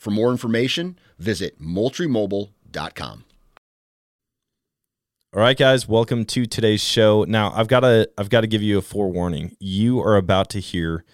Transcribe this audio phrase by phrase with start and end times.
[0.00, 3.24] For more information, visit moultriemobile.com.
[5.34, 7.24] All right, guys, welcome to today's show.
[7.24, 9.58] Now, I've got to I've got to give you a forewarning.
[9.60, 11.04] You are about to hear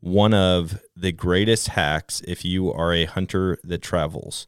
[0.00, 4.46] one of the greatest hacks if you are a hunter that travels.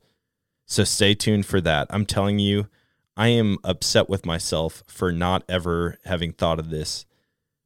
[0.67, 1.87] So stay tuned for that.
[1.89, 2.69] I'm telling you,
[3.17, 7.07] I am upset with myself for not ever having thought of this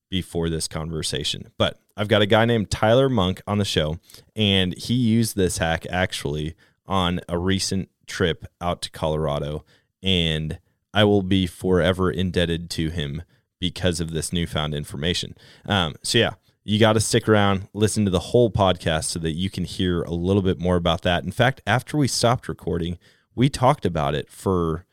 [0.09, 1.51] before this conversation.
[1.59, 3.99] But I've got a guy named Tyler Monk on the show,
[4.35, 6.55] and he used this hack actually
[6.87, 9.67] on a recent trip out to Colorado.
[10.03, 10.61] And
[10.95, 13.23] I will be forever indebted to him
[13.59, 15.37] because of this newfound information.
[15.67, 16.31] Um, so, yeah,
[16.65, 20.01] you got to stick around, listen to the whole podcast so that you can hear
[20.01, 21.25] a little bit more about that.
[21.25, 22.97] In fact, after we stopped recording,
[23.35, 24.87] we talked about it for,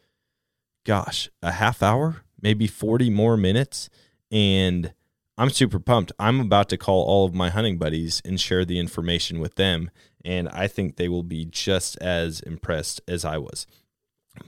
[0.85, 3.89] gosh, a half hour, maybe 40 more minutes.
[4.29, 4.91] And
[5.37, 6.11] I'm super pumped.
[6.17, 9.91] I'm about to call all of my hunting buddies and share the information with them.
[10.25, 13.67] And I think they will be just as impressed as I was.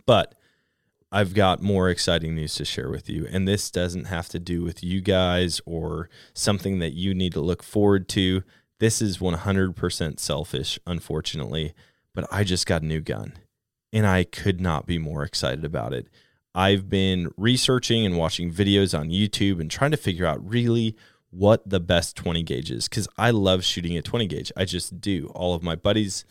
[0.06, 0.36] But
[1.12, 3.28] I've got more exciting news to share with you.
[3.32, 7.42] And this doesn't have to do with you guys or something that you need to
[7.42, 8.44] look forward to.
[8.80, 11.74] This is 100% selfish, unfortunately.
[12.16, 13.34] But I just got a new gun
[13.94, 16.08] and I could not be more excited about it.
[16.56, 20.96] I've been researching and watching videos on YouTube and trying to figure out really
[21.32, 24.52] what the best 20 gauge is because I love shooting a 20 gauge.
[24.58, 25.28] I just do.
[25.36, 26.26] All of my buddies,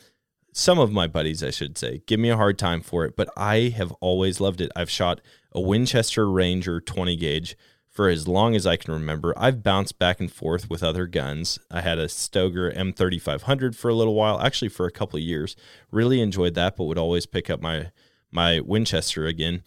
[0.52, 3.28] some of my buddies, I should say, give me a hard time for it, but
[3.36, 4.72] I have always loved it.
[4.74, 5.20] I've shot
[5.52, 7.56] a Winchester Ranger 20 gauge
[7.88, 9.34] for as long as I can remember.
[9.36, 11.58] I've bounced back and forth with other guns.
[11.70, 15.56] I had a Stoeger M3500 for a little while, actually for a couple of years.
[15.90, 17.90] Really enjoyed that, but would always pick up my
[18.30, 19.62] my Winchester again.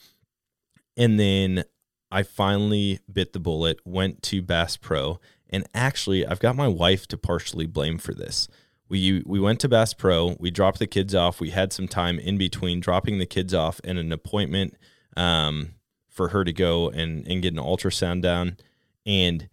[0.98, 1.64] And then
[2.12, 5.20] I finally bit the bullet, went to Bass Pro,
[5.50, 8.48] and actually I've got my wife to partially blame for this.
[8.90, 11.40] We we went to Bass Pro, we dropped the kids off.
[11.40, 14.76] We had some time in between dropping the kids off and an appointment
[15.16, 15.76] um,
[16.10, 18.58] for her to go and and get an ultrasound done.
[19.06, 19.48] And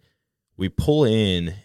[0.57, 1.55] we pull in,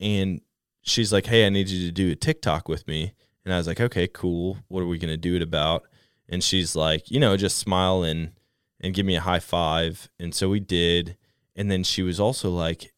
[0.00, 0.40] and
[0.82, 3.12] she's like, "Hey, I need you to do a TikTok with me."
[3.44, 4.58] And I was like, "Okay, cool.
[4.68, 5.82] What are we gonna do it about?"
[6.30, 8.30] And she's like, "You know, just smile and."
[8.80, 10.08] And give me a high five.
[10.18, 11.16] And so we did.
[11.56, 12.92] And then she was also like,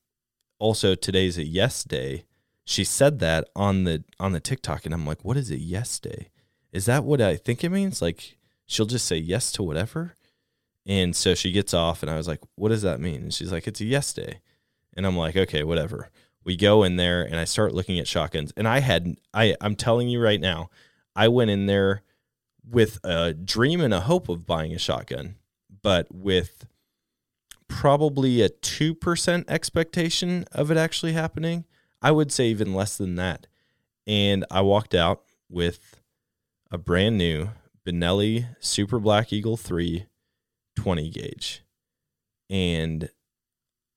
[0.59, 2.25] also today's a yes day.
[2.65, 5.99] She said that on the on the TikTok, and I'm like, what is a yes
[5.99, 6.29] day?
[6.73, 8.01] Is that what I think it means?
[8.01, 8.37] Like
[8.67, 10.15] she'll just say yes to whatever.
[10.87, 13.23] And so she gets off, and I was like, what does that mean?
[13.23, 14.41] And she's like, it's a yes day.
[14.97, 16.11] And I'm like, okay, whatever.
[16.45, 18.53] We go in there, and I start looking at shotguns.
[18.57, 20.71] And I had, I, I'm telling you right now,
[21.15, 22.03] I went in there
[22.65, 25.37] with a dream and a hope of buying a shotgun
[25.83, 26.67] but with
[27.69, 31.65] probably a 2% expectation of it actually happening.
[32.03, 33.47] I would say even less than that.
[34.07, 36.01] And I walked out with
[36.71, 37.51] a brand new
[37.87, 40.07] Benelli Super Black Eagle 3
[40.77, 41.63] 20 gauge.
[42.49, 43.11] And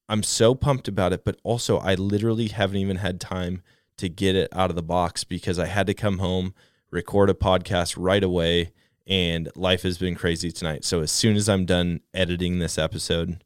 [0.10, 3.62] I'm so pumped about it, but also I literally haven't even had time
[3.98, 6.54] to get it out of the box because I had to come home,
[6.92, 8.74] record a podcast right away,
[9.06, 10.86] and life has been crazy tonight.
[10.86, 13.44] So as soon as I'm done editing this episode,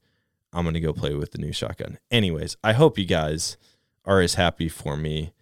[0.54, 1.98] I'm going to go play with the new shotgun.
[2.12, 3.58] Anyways, I hope you guys
[4.06, 5.34] are as happy for me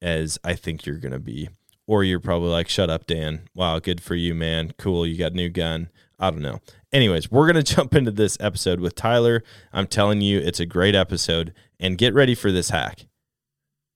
[0.00, 1.48] as I think you're going to be.
[1.86, 3.42] Or you're probably like, shut up, Dan.
[3.54, 4.72] Wow, good for you, man.
[4.78, 5.06] Cool.
[5.06, 5.90] You got a new gun.
[6.18, 6.60] I don't know.
[6.92, 9.42] Anyways, we're going to jump into this episode with Tyler.
[9.72, 13.06] I'm telling you, it's a great episode and get ready for this hack.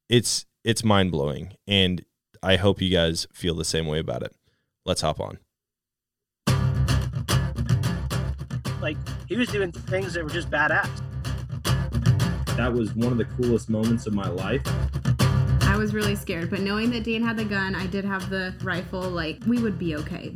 [0.09, 2.05] It's it's mind-blowing and
[2.43, 4.35] I hope you guys feel the same way about it.
[4.85, 5.39] Let's hop on.
[8.81, 8.97] Like
[9.29, 10.89] he was doing things that were just badass.
[12.57, 14.63] That was one of the coolest moments of my life.
[15.63, 18.55] I was really scared, but knowing that Dan had the gun, I did have the
[18.63, 20.35] rifle, like we would be okay.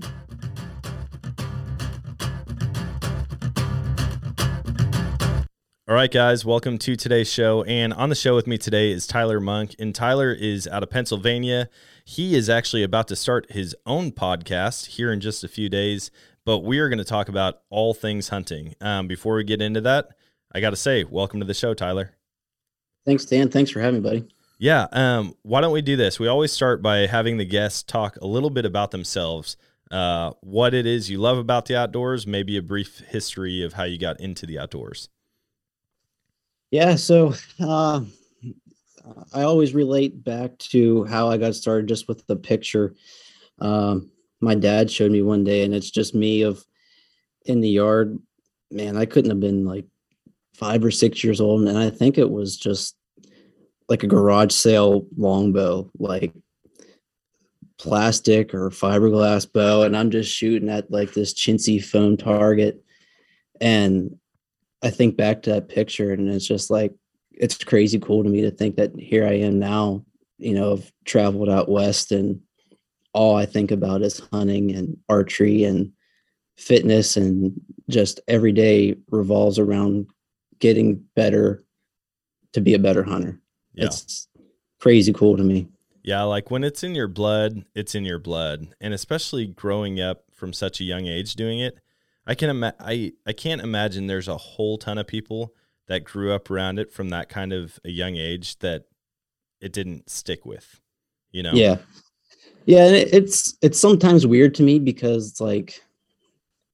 [5.89, 7.65] All right, guys, welcome to today's show.
[7.65, 9.75] And on the show with me today is Tyler Monk.
[9.79, 11.69] And Tyler is out of Pennsylvania.
[12.05, 16.11] He is actually about to start his own podcast here in just a few days,
[16.45, 18.75] but we are going to talk about all things hunting.
[18.81, 20.09] Um, before we get into that,
[20.53, 22.13] I got to say, welcome to the show, Tyler.
[23.05, 23.49] Thanks, Dan.
[23.49, 24.29] Thanks for having me, buddy.
[24.59, 24.87] Yeah.
[24.93, 26.21] Um, why don't we do this?
[26.21, 29.57] We always start by having the guests talk a little bit about themselves,
[29.91, 33.85] uh, what it is you love about the outdoors, maybe a brief history of how
[33.85, 35.09] you got into the outdoors.
[36.71, 38.03] Yeah, so uh,
[39.35, 42.95] I always relate back to how I got started just with the picture.
[43.59, 44.11] Um,
[44.43, 46.65] my dad showed me one day, and it's just me of
[47.47, 48.19] in the yard.
[48.71, 49.87] Man, I couldn't have been like
[50.55, 52.97] five or six years old, and I think it was just
[53.89, 56.33] like a garage sale longbow, like
[57.79, 62.83] plastic or fiberglass bow, and I'm just shooting at like this chintzy foam target,
[63.61, 64.19] and
[64.83, 66.93] I think back to that picture and it's just like
[67.31, 70.05] it's crazy cool to me to think that here I am now,
[70.39, 72.41] you know, I've traveled out west and
[73.13, 75.93] all I think about is hunting and archery and
[76.57, 77.53] fitness and
[77.89, 80.07] just every day revolves around
[80.59, 81.65] getting better
[82.53, 83.41] to be a better hunter.
[83.75, 83.87] Yeah.
[83.87, 84.29] It's
[84.81, 85.69] crazy cool to me.
[86.03, 88.75] Yeah, like when it's in your blood, it's in your blood.
[88.81, 91.79] And especially growing up from such a young age doing it,
[92.27, 95.55] I can ima- I I can't imagine there's a whole ton of people
[95.89, 98.85] that grew up around it from that kind of a young age that
[99.61, 100.81] it didn't stick with,
[101.31, 101.53] you know.
[101.53, 101.79] Yeah.
[102.67, 105.83] Yeah, and it's it's sometimes weird to me because it's like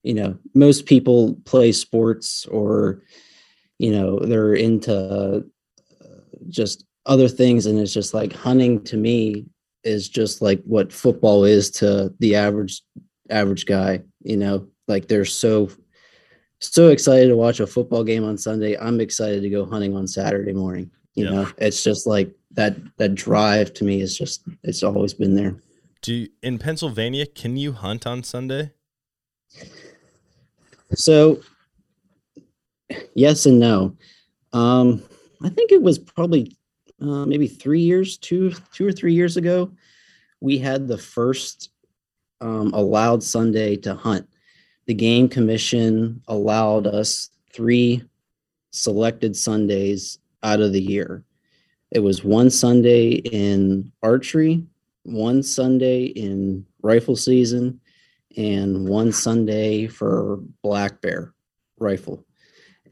[0.05, 3.03] you know, most people play sports or
[3.79, 5.41] you know, they're into uh,
[6.49, 9.47] just other things and it's just like hunting to me
[9.85, 12.83] is just like what football is to the average
[13.31, 15.71] average guy, you know like they're so
[16.61, 18.77] so excited to watch a football game on Sunday.
[18.77, 20.91] I'm excited to go hunting on Saturday morning.
[21.15, 21.31] You yeah.
[21.31, 25.57] know, it's just like that that drive to me is just it's always been there.
[26.03, 28.73] Do you, in Pennsylvania, can you hunt on Sunday?
[30.95, 31.41] So
[33.15, 33.97] yes and no.
[34.53, 35.03] Um
[35.43, 36.57] I think it was probably
[37.01, 39.71] uh, maybe three years, two two or three years ago,
[40.41, 41.71] we had the first
[42.41, 44.29] um, allowed Sunday to hunt
[44.89, 48.03] the game commission allowed us three
[48.71, 51.23] selected Sundays out of the year.
[51.91, 54.65] It was one Sunday in archery,
[55.13, 57.81] one Sunday in rifle season,
[58.37, 61.35] and one Sunday for black bear
[61.79, 62.25] rifle.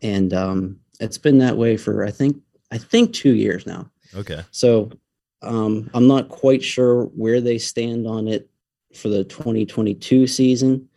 [0.03, 2.37] And um, it's been that way for I think
[2.71, 3.91] I think two years now.
[4.15, 4.43] Okay.
[4.51, 4.91] So
[5.43, 8.49] um, I'm not quite sure where they stand on it
[8.95, 10.89] for the 2022 season.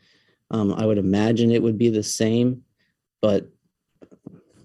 [0.51, 2.63] Um, I would imagine it would be the same,
[3.21, 3.47] but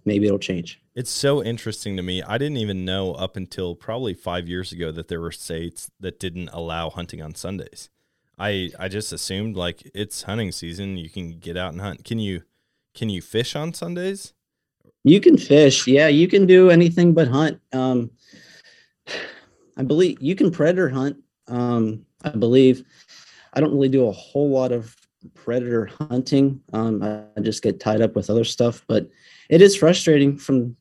[0.04, 0.80] maybe it'll change.
[0.94, 2.22] It's so interesting to me.
[2.22, 6.20] I didn't even know up until probably five years ago that there were states that
[6.20, 7.90] didn't allow hunting on Sundays.
[8.38, 12.04] I I just assumed like it's hunting season, you can get out and hunt.
[12.04, 12.42] Can you
[12.94, 14.34] can you fish on Sundays?
[15.02, 16.08] You can fish, yeah.
[16.08, 17.60] You can do anything but hunt.
[17.72, 18.10] Um,
[19.76, 21.16] I believe you can predator hunt.
[21.48, 22.84] Um, I believe
[23.52, 24.96] I don't really do a whole lot of
[25.34, 26.60] predator hunting.
[26.72, 29.08] Um, I just get tied up with other stuff, but
[29.50, 30.76] it is frustrating from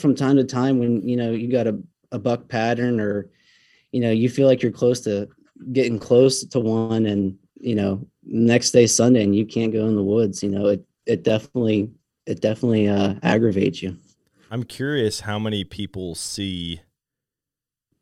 [0.00, 1.78] from time to time when you know you got a,
[2.12, 3.28] a buck pattern or
[3.92, 5.28] you know you feel like you're close to
[5.72, 9.96] getting close to one and you know next day sunday and you can't go in
[9.96, 11.90] the woods you know it it definitely
[12.26, 13.96] it definitely uh aggravates you
[14.50, 16.80] i'm curious how many people see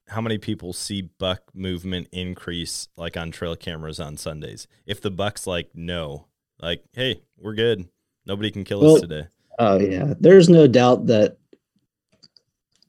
[0.09, 4.69] how many people see buck movement increase like on trail cameras on Sundays?
[4.87, 6.27] If the buck's like, no,
[6.61, 7.89] like, hey, we're good.
[8.25, 9.27] Nobody can kill well, us today.
[9.59, 10.15] Oh yeah.
[10.21, 11.39] There's no doubt that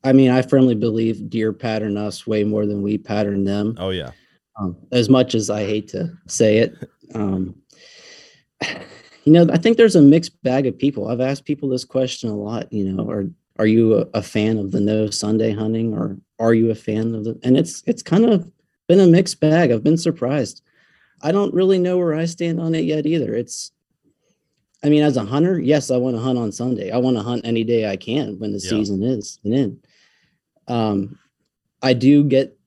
[0.07, 3.75] I mean, I firmly believe deer pattern us way more than we pattern them.
[3.77, 4.11] Oh yeah.
[4.57, 6.89] Um, as much as I hate to say it.
[7.13, 7.55] Um,
[9.25, 11.09] you know, I think there's a mixed bag of people.
[11.09, 14.57] I've asked people this question a lot, you know, or are you a, a, fan
[14.57, 18.01] of the no Sunday hunting or are you a fan of the and it's it's
[18.01, 18.49] kind of
[18.87, 19.71] been a mixed bag.
[19.71, 20.61] I've been surprised.
[21.21, 23.35] I don't really know where I stand on it yet either.
[23.35, 23.73] It's
[24.85, 26.91] I mean, as a hunter, yes, I want to hunt on Sunday.
[26.91, 28.69] I want to hunt any day I can when the yeah.
[28.69, 29.81] season is in.
[30.67, 31.17] Um,
[31.81, 32.57] I do get,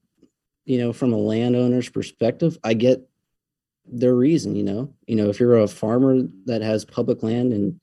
[0.64, 3.08] you know, from a landowner's perspective, I get
[3.86, 4.92] their reason, you know.
[5.06, 7.80] You know, if you're a farmer that has public land and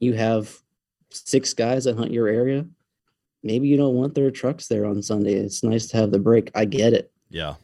[0.00, 0.56] you have
[1.10, 2.66] six guys that hunt your area,
[3.42, 5.34] maybe you don't want their trucks there on Sunday.
[5.34, 6.50] It's nice to have the break.
[6.54, 7.12] I get it.
[7.28, 7.54] Yeah.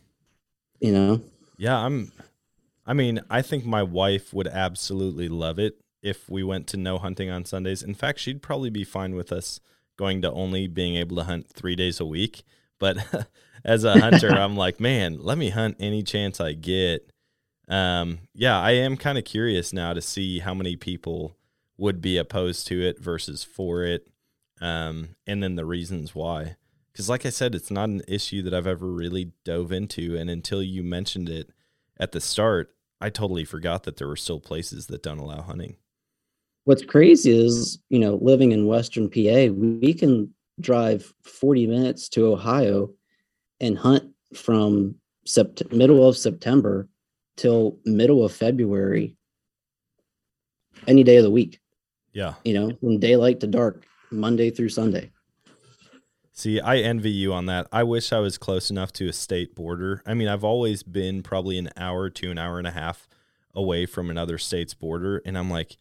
[0.80, 1.20] You know.
[1.56, 2.12] Yeah, I'm
[2.88, 6.96] I mean, I think my wife would absolutely love it if we went to no
[6.96, 7.82] hunting on Sundays.
[7.82, 9.60] In fact, she'd probably be fine with us
[9.98, 12.44] going to only being able to hunt 3 days a week.
[12.78, 13.28] But
[13.64, 17.12] as a hunter, I'm like, man, let me hunt any chance I get.
[17.68, 21.36] Um, yeah, I am kind of curious now to see how many people
[21.76, 24.08] would be opposed to it versus for it,
[24.60, 26.56] um, and then the reasons why.
[26.90, 30.30] Because, like I said, it's not an issue that I've ever really dove into, and
[30.30, 31.50] until you mentioned it
[32.00, 35.76] at the start, I totally forgot that there were still places that don't allow hunting.
[36.68, 42.26] What's crazy is, you know, living in Western PA, we can drive 40 minutes to
[42.26, 42.90] Ohio
[43.58, 44.94] and hunt from
[45.26, 46.86] sept- middle of September
[47.38, 49.16] till middle of February,
[50.86, 51.58] any day of the week.
[52.12, 52.34] Yeah.
[52.44, 55.10] You know, from daylight to dark, Monday through Sunday.
[56.32, 57.66] See, I envy you on that.
[57.72, 60.02] I wish I was close enough to a state border.
[60.04, 63.08] I mean, I've always been probably an hour to an hour and a half
[63.54, 65.22] away from another state's border.
[65.24, 65.78] And I'm like,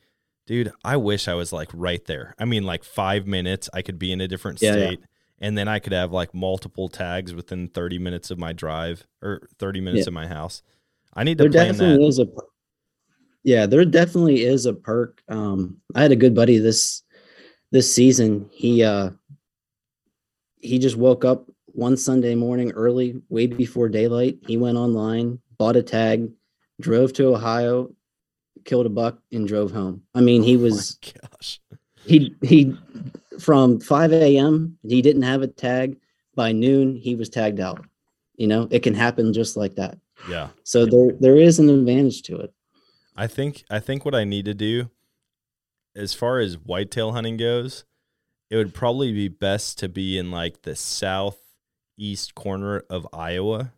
[0.47, 2.33] dude, I wish I was like right there.
[2.39, 4.85] I mean, like five minutes, I could be in a different Yeah, yeah.
[4.85, 4.99] state.
[5.39, 9.47] And then I could have like multiple tags within 30 minutes of my drive or
[9.59, 10.09] 30 minutes Yeah.
[10.09, 10.63] of my house.
[11.13, 12.09] I need to There plan definitely that.
[12.09, 12.27] is a
[13.43, 15.21] yeah, there definitely is a perk.
[15.29, 17.03] Um, I had a good buddy this
[17.71, 18.49] this season.
[18.51, 19.11] He uh
[20.59, 24.39] he just woke up one Sunday morning early, way before daylight.
[24.47, 26.29] He went online, bought a tag,
[26.81, 27.93] drove to Ohio,
[28.67, 30.03] killed a buck, and drove home.
[30.13, 30.99] I mean, he Oh was
[31.31, 31.59] gosh.
[32.05, 32.75] he he
[33.39, 34.77] from 5 a.m.
[34.83, 35.97] he didn't have a tag.
[36.35, 37.83] By noon, he was tagged out.
[38.35, 39.97] You know, it can happen just like that.
[40.29, 40.49] Yeah.
[40.63, 42.53] So there there is an advantage to it.
[43.15, 44.91] I think I think what I need to do
[45.95, 47.85] as far as whitetail hunting goes,
[48.51, 53.73] it would probably be best to be in like the southeast corner of Iowa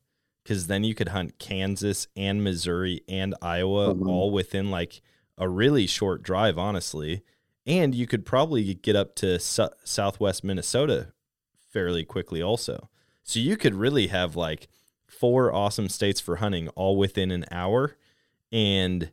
[0.50, 4.12] cuz then you could hunt Kansas and Missouri and Iowa wow.
[4.12, 5.02] all within like
[5.38, 7.24] a really short drive honestly.
[7.66, 11.14] And you could probably get up to su- southwest Minnesota
[11.72, 12.90] fairly quickly also.
[13.24, 14.68] So you could really have like
[15.06, 17.96] four awesome states for hunting all within an hour
[18.52, 19.12] and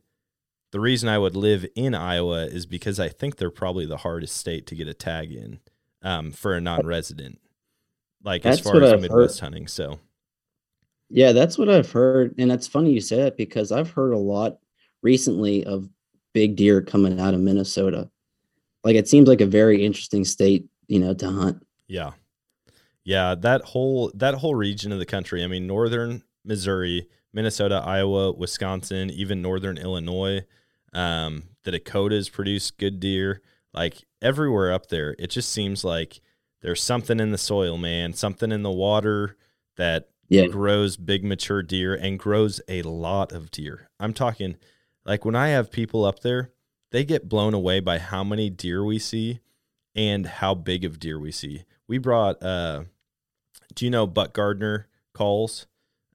[0.77, 4.37] the reason I would live in Iowa is because I think they're probably the hardest
[4.37, 5.61] state to get a tag in
[6.03, 7.41] um, for a non-resident,
[8.23, 9.69] like as far as Midwest hunting.
[9.69, 10.01] So
[11.09, 12.35] Yeah, that's what I've heard.
[12.39, 14.59] And it's funny you say that because I've heard a lot
[15.03, 15.89] recently of
[16.35, 18.11] big deer coming out of Minnesota.
[18.85, 21.65] Like it seems like a very interesting state, you know, to hunt.
[21.89, 22.13] yeah,
[23.05, 25.45] yeah, that whole that whole region of the country.
[25.45, 30.43] I mean, northern Missouri, Minnesota, Iowa, Wisconsin, even northern Illinois.
[30.93, 33.43] Um, the Dakotas produce good deer.
[33.73, 36.21] Like everywhere up there, it just seems like
[36.63, 39.37] there's something in the soil, man, something in the water
[39.77, 40.47] that Yeah.
[40.47, 43.89] grows big mature deer and grows a lot of deer.
[44.01, 44.57] I'm talking
[45.05, 46.53] like when I have people up there,
[46.91, 49.41] they get blown away by how many deer we see
[49.95, 51.65] and how big of deer we see.
[51.87, 52.85] We brought uh
[53.75, 55.67] do you know Buck Gardner calls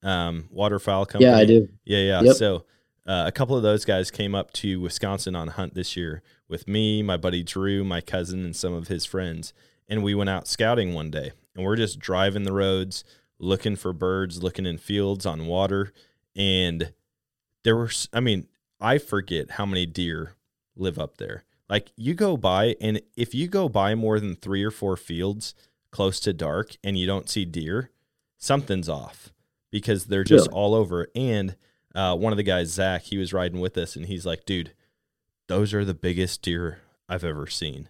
[0.04, 1.32] um waterfowl company?
[1.32, 1.70] Yeah, I do.
[1.86, 2.22] Yeah, yeah.
[2.22, 2.36] Yep.
[2.36, 2.66] So
[3.06, 6.68] uh, a couple of those guys came up to Wisconsin on hunt this year with
[6.68, 9.54] me, my buddy Drew, my cousin, and some of his friends.
[9.90, 13.04] And we went out scouting one day and we're just driving the roads,
[13.42, 15.92] looking for birds, looking in fields on water.
[16.36, 16.94] And
[17.64, 18.48] there were, I mean,
[18.80, 20.36] I forget how many deer
[20.76, 21.44] live up there.
[21.70, 25.54] Like you go by, and if you go by more than three or four fields
[25.92, 27.90] close to dark and you don't see deer,
[28.38, 29.32] something's off
[29.72, 30.56] because they're just Really?
[30.58, 31.08] all over.
[31.16, 31.56] And
[31.96, 34.72] uh, one of the guys, Zach, he was riding with us, and he's like, "Dude,
[35.48, 36.80] those are the biggest deer
[37.10, 37.90] I've ever seen."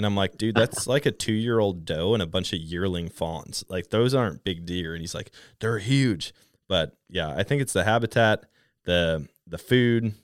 [0.00, 2.58] And I'm like, "Dude, that's like a two year old doe and a bunch of
[2.58, 3.64] yearling fawns.
[3.68, 6.32] Like those aren't big deer." And he's like, "They're huge."
[6.68, 8.44] But yeah, I think it's the habitat,
[8.84, 10.14] the the food,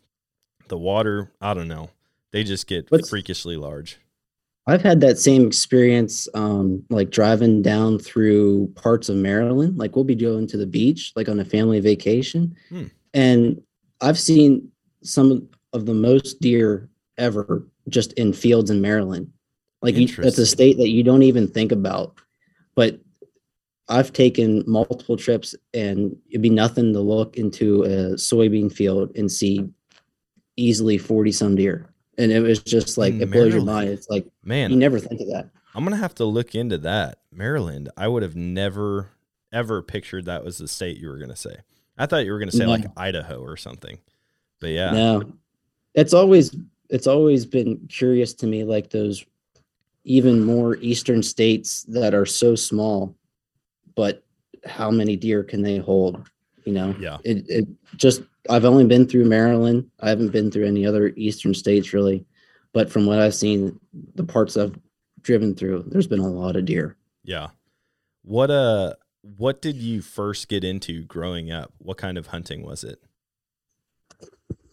[0.68, 1.30] the water.
[1.42, 1.90] I don't know.
[2.33, 3.99] They just get What's- freakishly large.
[4.66, 9.76] I've had that same experience, um, like driving down through parts of Maryland.
[9.76, 12.85] Like we'll be going to the beach, like on a family vacation, Hmm.
[13.12, 13.62] and
[14.00, 19.30] I've seen some of the most deer ever just in fields in Maryland.
[19.87, 22.19] Like you, that's a state that you don't even think about,
[22.75, 22.99] but
[23.88, 29.31] I've taken multiple trips, and it'd be nothing to look into a soybean field and
[29.31, 29.69] see
[30.57, 31.88] easily forty some deer,
[32.19, 33.90] and it was just like In it blows your mind.
[33.90, 35.50] It's like Man, you never think of that.
[35.73, 37.21] I'm gonna have to look into that.
[37.31, 37.90] Maryland.
[37.97, 39.11] I would have never
[39.52, 41.59] ever pictured that was the state you were gonna say.
[41.97, 42.73] I thought you were going to say No.
[42.73, 43.99] like Idaho or something.
[44.61, 44.90] But yeah.
[44.90, 45.33] No,
[45.95, 46.57] it's always
[46.90, 49.25] it's always been curious to me, like those
[50.06, 53.14] even more eastern states that are so small,
[53.96, 54.22] but
[54.64, 56.30] how many deer can they hold?
[56.64, 57.18] You know, Yeah.
[57.25, 59.90] it, it just I've only been through Maryland.
[60.00, 62.25] I haven't been through any other eastern states really,
[62.72, 63.78] but from what I've seen,
[64.14, 64.78] the parts I've
[65.22, 66.96] driven through, there's been a lot of deer.
[67.25, 67.48] Yeah.
[68.22, 71.72] What uh what did you first get into growing up?
[71.78, 73.00] What kind of hunting was it?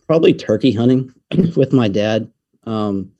[0.05, 1.11] probably turkey hunting
[1.55, 2.29] with my dad.
[2.65, 3.12] Um,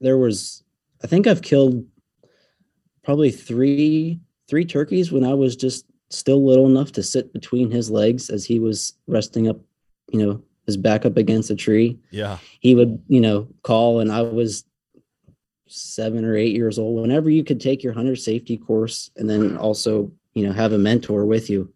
[0.00, 0.62] there was,
[1.02, 1.84] I think I've killed
[3.02, 7.90] probably three three turkeys when I was just still little enough to sit between his
[7.90, 9.58] legs as he was resting up,
[10.10, 11.98] you know, his back up against a tree.
[12.10, 12.38] Yeah.
[12.60, 14.64] He would, you know, call, and I was
[15.66, 17.00] seven or eight years old.
[17.00, 20.78] Whenever you could take your hunter safety course and then also, you know, have a
[20.78, 21.72] mentor with you.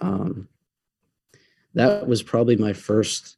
[0.00, 0.48] Um,
[1.74, 3.36] that was probably my first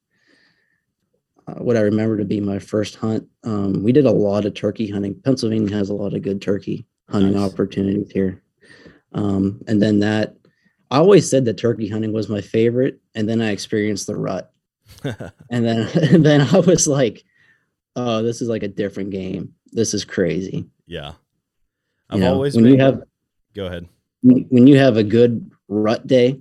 [1.59, 4.89] what i remember to be my first hunt um, we did a lot of turkey
[4.91, 5.15] hunting.
[5.25, 7.53] Pennsylvania has a lot of good turkey hunting Nice.
[7.53, 8.43] opportunities here.
[9.13, 10.35] Um, and then that
[10.91, 14.53] i always said that turkey hunting was my favorite and then i experienced the rut.
[15.51, 17.25] And then and then i was like
[17.95, 19.55] oh this is like a different game.
[19.73, 20.67] This is crazy.
[20.87, 21.13] Yeah.
[22.11, 23.03] I've know, always when been you have
[23.55, 23.89] Go ahead.
[24.23, 26.41] when when you have a good rut day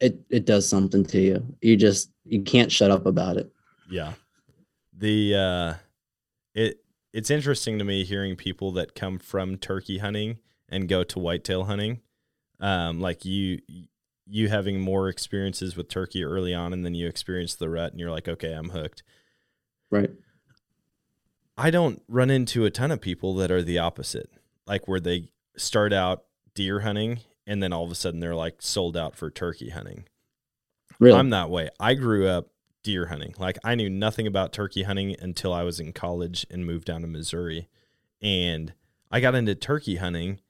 [0.00, 1.56] it it does something to you.
[1.62, 3.50] You just you can't shut up about it
[3.90, 4.14] Yeah.
[4.96, 5.74] The uh
[6.54, 11.18] it it's interesting to me hearing people that come from turkey hunting and go to
[11.18, 12.00] whitetail hunting.
[12.60, 13.60] Um like you
[14.26, 18.00] you having more experiences with turkey early on and then you experience the rut and
[18.00, 19.02] you're like, "Okay, I'm hooked."
[19.90, 20.10] right
[21.58, 24.30] I don't run into a ton of people that are the opposite.
[24.66, 28.62] Like where they start out deer hunting and then all of a sudden they're like
[28.62, 30.04] sold out for turkey hunting.
[30.98, 31.68] really I'm that way.
[31.78, 32.48] I grew up
[32.82, 33.34] deer hunting.
[33.38, 37.02] Like I knew nothing about turkey hunting until I was in college and moved down
[37.02, 37.68] to Missouri.
[38.22, 38.74] And
[39.10, 40.40] I got into turkey hunting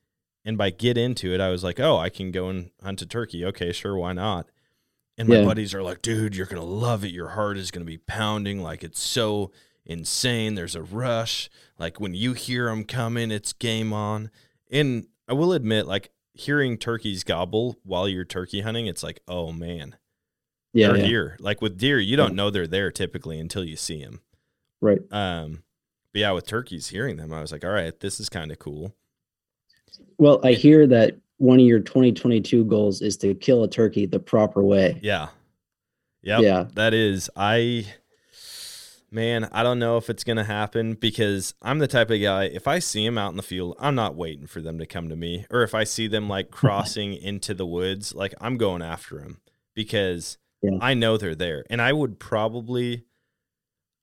[0.44, 3.06] and by get into it I was like, "Oh, I can go and hunt a
[3.06, 3.44] turkey.
[3.44, 4.46] Okay, sure, why not?"
[5.18, 5.44] And my Yeah.
[5.44, 7.12] buddies are like, "Dude, you're going to love it.
[7.12, 9.50] Your heart is going to be pounding like it's so
[9.84, 10.54] insane.
[10.54, 11.50] There's a rush.
[11.78, 14.30] Like when you hear them coming, it's game on."
[14.70, 19.52] And I will admit like hearing turkeys gobble while you're turkey hunting, it's like, "Oh
[19.52, 19.96] man,
[20.72, 21.36] yeah, they're yeah deer.
[21.40, 22.36] Like with deer, you don't Yeah.
[22.36, 24.20] know they're there typically until you see them.
[24.80, 25.62] right Um,
[26.12, 28.58] but yeah, with turkeys, hearing them, I was like, all right, this is kind of
[28.58, 28.94] cool.
[30.18, 34.18] well i hear that one of your 2022 goals is to kill a turkey the
[34.20, 35.28] proper way Yeah,
[36.22, 37.30] yep, yeah that is.
[37.34, 37.86] I,
[39.10, 42.44] man, I don't know if it's gonna happen because I'm the type of guy.
[42.44, 45.08] If I see them out in the field, I'm not waiting for them to come
[45.08, 45.46] to me.
[45.50, 49.40] Or if I see them like crossing into the woods, like I'm going after them
[49.74, 50.78] because Yeah.
[50.80, 53.04] I know they're there, and I would probably.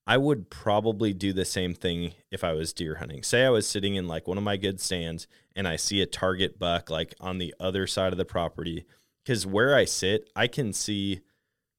[0.10, 3.24] I would probably do the same thing if I was deer hunting.
[3.24, 6.06] Say I was sitting in like one of my good stands and I see a
[6.06, 8.86] target buck like on the other side of the property
[9.26, 11.20] cuz where I sit, I can see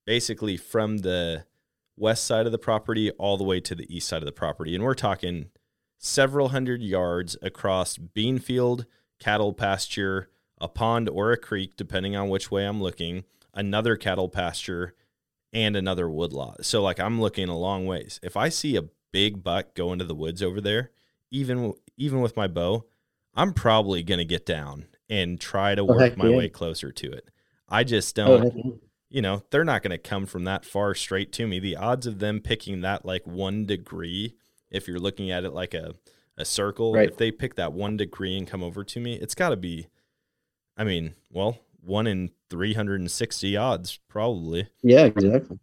[0.04, 1.46] basically from the
[1.96, 4.74] west side of the property all the way to the east side of the property
[4.74, 5.46] and we're talking
[5.96, 8.84] several hundred yards across bean field,
[9.18, 10.28] cattle pasture,
[10.60, 13.24] a pond or a creek depending on which way I'm looking,
[13.58, 14.94] another cattle pasture
[15.52, 16.64] and another woodlot.
[16.64, 18.20] So like I'm looking a long ways.
[18.22, 20.90] If I see a big buck go into the woods over there,
[21.30, 22.86] even even with my bow,
[23.34, 26.36] I'm probably going to get down and try to Oh, work my yeah.
[26.36, 27.28] way closer to it.
[27.68, 28.72] I just oh, don't, yeah.
[29.10, 31.58] you know, they're not going to come from that far straight to me.
[31.58, 34.34] The odds of them picking that like 1 degree
[34.70, 35.94] if you're looking at it like a
[36.36, 37.08] a circle, Right.
[37.08, 39.88] if they pick that 1 degree and come over to me, it's got to be
[40.76, 44.68] I mean, well, 1 in 360 odds probably.
[44.82, 45.58] yeah exactly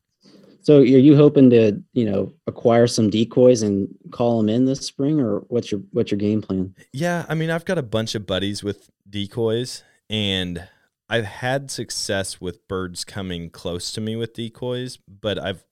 [0.61, 4.81] so are you hoping to you know acquire some decoys and call them in this
[4.81, 8.15] spring or what's your what's your game plan Yeah, I mean, I've got a bunch
[8.15, 10.67] of buddies with decoys, and
[11.07, 14.97] I've had success with birds coming close to me with decoys.
[15.07, 15.63] But I've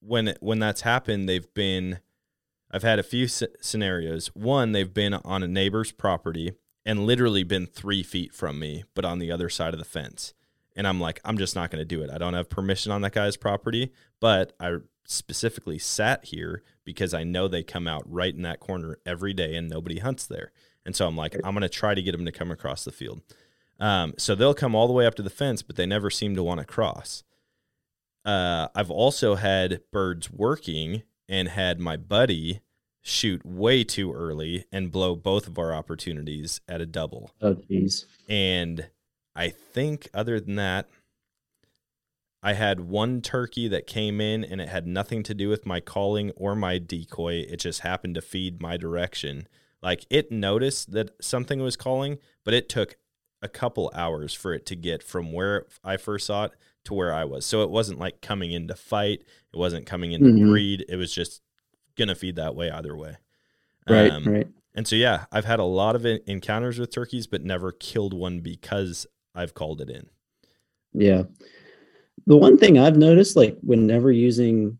[0.00, 1.98] when it, when that's happened, they've been
[2.70, 4.28] I've had a few sc- scenarios.
[4.28, 6.52] One, they've been on a neighbor's property
[6.84, 10.34] and literally been three feet from me, but on the other side of the fence.
[10.76, 12.10] And I'm like, I'm just not going to do it.
[12.10, 17.24] I don't have permission on that guy's property, but I specifically sat here because I
[17.24, 20.52] know they come out right in that corner every day and nobody hunts there.
[20.86, 22.92] And so I'm like, I'm going to try to get them to come across the
[22.92, 23.20] field.
[23.78, 26.34] Um, so they'll come all the way up to the fence, but they never seem
[26.36, 27.24] to want to cross.
[28.24, 32.60] Uh, I've also had birds working and had my buddy
[33.02, 38.04] shoot way too early and blow both of our opportunities at a double oh geez
[38.28, 38.88] and
[39.34, 40.88] I think other than that,
[42.42, 45.78] I had one turkey that came in and it had nothing to do with my
[45.80, 47.44] calling or my decoy.
[47.48, 49.46] It just happened to feed my direction.
[49.82, 52.96] Like it noticed that something was calling, but it took
[53.40, 56.52] a couple hours for it to get from where I first saw it
[56.86, 57.46] to where I was.
[57.46, 59.20] So it wasn't like coming in to fight.
[59.52, 60.50] It wasn't coming in to Mhm.
[60.50, 60.84] breed.
[60.88, 61.40] It was just
[62.00, 63.16] gonna feed that way either way.
[63.88, 64.48] Right, Um, right.
[64.74, 68.40] And so yeah, I've had a lot of encounters with turkeys, but never killed one
[68.40, 70.08] because I've called it in.
[70.92, 71.24] Yeah.
[72.26, 74.78] The one thing I've noticed, like whenever using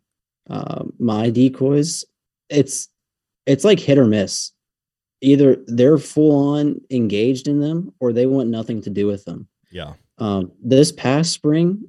[0.48, 2.04] uh, my decoys,
[2.48, 2.88] it's
[3.46, 4.52] it's like hit or miss.
[5.22, 9.48] Either they're full on engaged in them, or they want nothing to do with them.
[9.70, 9.94] Yeah.
[10.18, 11.88] Um, this past spring,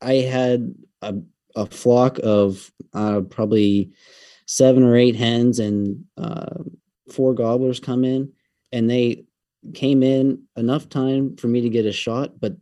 [0.00, 1.14] I had a,
[1.54, 3.92] a flock of uh, probably
[4.46, 6.62] seven or eight hens and uh,
[7.10, 8.32] four gobblers come in,
[8.72, 9.24] and they
[9.72, 12.54] came in enough time for me to get a shot, but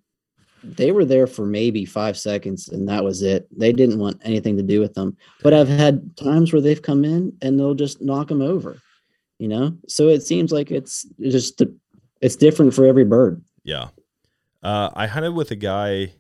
[0.65, 3.49] they were there for maybe five seconds and that was it.
[3.57, 5.17] They didn't want anything to do with them.
[5.43, 8.79] But I've had times where they've come in and they'll just knock them over,
[9.39, 9.77] you know?
[9.89, 11.63] So it seems like it's just,
[12.21, 13.43] it's different for every bird.
[13.65, 13.89] Yeah.
[14.63, 16.15] Uh, I hunted with a guy.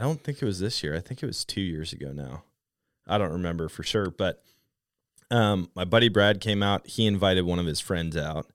[0.00, 0.96] I don't think it was this year.
[0.96, 2.44] I think it was two years ago now.
[3.06, 4.42] I don't remember for sure, but
[5.30, 6.86] um, my buddy Brad came out.
[6.86, 8.46] He invited one of his friends out,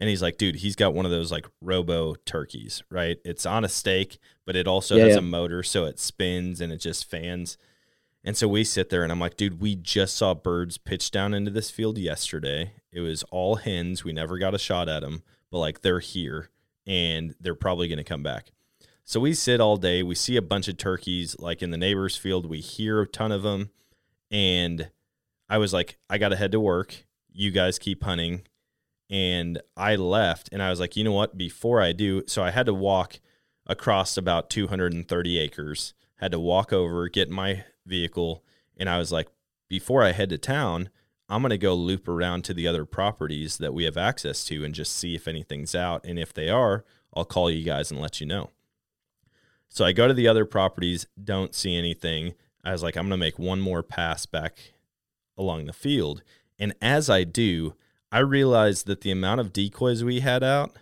[0.00, 3.18] and he's like, "Dude, he's got one of those like robo turkeys, right?
[3.24, 5.18] It's on a stake, but it also Yeah, has yeah.
[5.18, 7.56] a motor, so it spins and it just fans."
[8.24, 11.32] And so we sit there, and I'm like, "Dude, we just saw birds pitch down
[11.32, 12.72] into this field yesterday.
[12.90, 14.02] It was all hens.
[14.02, 16.50] We never got a shot at them, but like they're here."
[16.90, 18.50] and they're probably going to come back.
[19.08, 20.02] So we sit all day.
[20.02, 22.44] We see a bunch of turkeys like in the neighbor's field.
[22.44, 23.70] We hear a ton of them.
[24.30, 24.90] And
[25.48, 27.06] I was like, I got to head to work.
[27.32, 28.42] You guys keep hunting.
[29.08, 31.38] And I left and I was like, you know what?
[31.38, 33.18] Before I do, so I had to walk
[33.66, 38.44] across about 230 acres, had to walk over, get my vehicle.
[38.76, 39.28] And I was like,
[39.70, 40.90] before I head to town,
[41.30, 44.66] I'm going to go loop around to the other properties that we have access to
[44.66, 46.04] and just see if anything's out.
[46.04, 46.84] And if they are,
[47.16, 48.50] I'll call you guys and let you know.
[49.68, 52.34] So I go to the other properties, don't see anything.
[52.64, 54.72] I was like, I'm going to make one more pass back
[55.36, 56.22] along the field.
[56.58, 57.74] And as I do,
[58.10, 60.76] I realized that the amount of decoys we had out,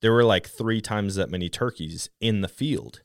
[0.00, 3.02] there were like three times that many turkeys in the field.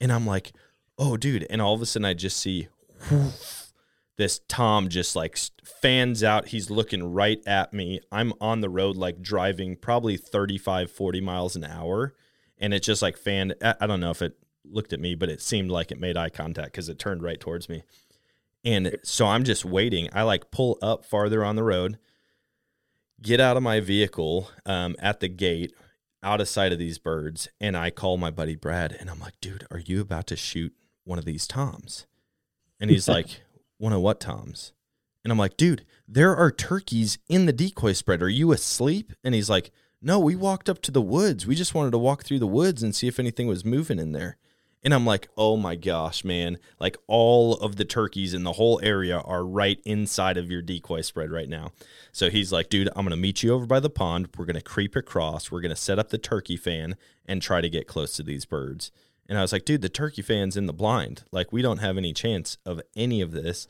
[0.00, 0.52] And I'm like,
[0.98, 1.46] oh, dude.
[1.48, 2.68] And all of a sudden, I just see
[3.10, 3.68] whoosh,
[4.16, 6.48] this Tom just like fans out.
[6.48, 8.00] He's looking right at me.
[8.10, 12.14] I'm on the road, like driving probably 35, 40 miles an hour.
[12.58, 13.54] And it just like fanned.
[13.62, 14.36] I I don't know if it
[14.72, 17.40] looked at me, but it seemed like it made eye contact because it turned right
[17.40, 17.82] towards me.
[18.64, 20.08] And so I'm just waiting.
[20.12, 21.98] I like pull up farther on the road,
[23.22, 25.72] get out of my vehicle um, at the gate,
[26.22, 27.48] out of sight of these birds.
[27.60, 30.74] And I call my buddy Brad and I'm like, dude, are you about to shoot
[31.04, 32.06] one of these toms?
[32.80, 33.42] And he's like,
[33.78, 34.72] one of what toms?
[35.24, 38.22] And I'm like, dude, there are turkeys in the decoy spread.
[38.22, 39.12] Are you asleep?
[39.22, 41.46] And he's like, no, we walked up to the woods.
[41.46, 44.12] We just wanted to walk through the woods and see if anything was moving in
[44.12, 44.36] there.
[44.84, 46.58] And I'm like, oh my gosh, man.
[46.78, 51.00] Like all of the turkeys in the whole area are right inside of your decoy
[51.00, 51.72] spread right now.
[52.12, 54.28] So he's like, dude, I'm going to meet you over by the pond.
[54.36, 55.50] We're going to creep across.
[55.50, 58.44] We're going to set up the turkey fan and try to get close to these
[58.44, 58.92] birds.
[59.28, 61.24] And I was like, dude, the turkey fan's in the blind.
[61.32, 63.66] Like, we don't have any chance of any of this.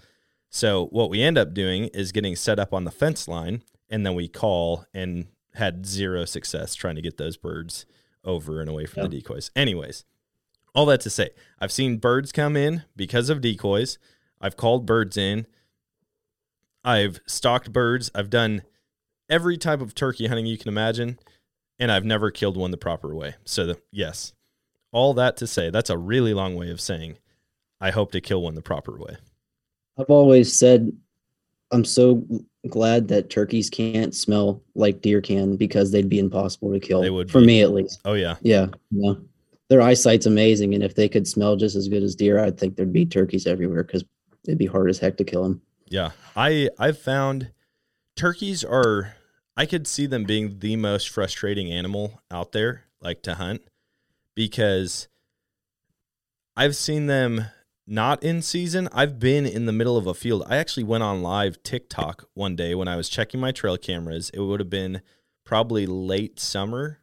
[0.51, 4.07] So what we end up doing is getting set up on the fence line, and
[4.07, 7.87] then we call and had zero success trying to get those birds
[8.25, 9.51] over and away from the decoys.
[9.57, 10.05] Anyways,
[10.75, 13.99] all that to say, I've seen birds come in because of decoys.
[14.41, 15.47] I've called birds in.
[16.85, 18.11] I've stalked birds.
[18.15, 18.63] I've done
[19.29, 21.19] every type of turkey hunting you can imagine,
[21.79, 23.35] and I've never killed one the proper way.
[23.45, 24.33] So, the, yes,
[24.93, 27.19] all that to say, that's a really long way of saying
[27.81, 29.17] I hope to kill one the proper way.
[29.99, 30.93] I've always said
[31.71, 32.25] I'm so
[32.69, 37.03] glad that turkeys can't smell like deer can because they'd be impossible to kill.
[37.03, 37.47] They would for be.
[37.47, 38.01] me at least.
[38.05, 38.37] Oh, yeah.
[38.41, 39.15] Yeah, yeah.
[39.69, 42.77] Their eyesight's amazing, and if they could smell just as good as deer, I'd think
[42.77, 44.05] there'd be turkeys everywhere because
[44.47, 45.61] it'd be hard as heck to kill them.
[45.89, 47.53] Yeah, I I've found
[48.17, 49.15] turkeys are
[49.57, 53.63] I could see them being the most frustrating animal out there, like to hunt,
[54.35, 55.09] because
[56.57, 57.47] I've seen them
[57.87, 58.89] not in season.
[58.93, 60.45] I've been in the middle of a field.
[60.47, 64.31] I actually went on live TikTok one day when I was checking my trail cameras.
[64.33, 65.03] It would have been
[65.45, 66.99] probably late summer,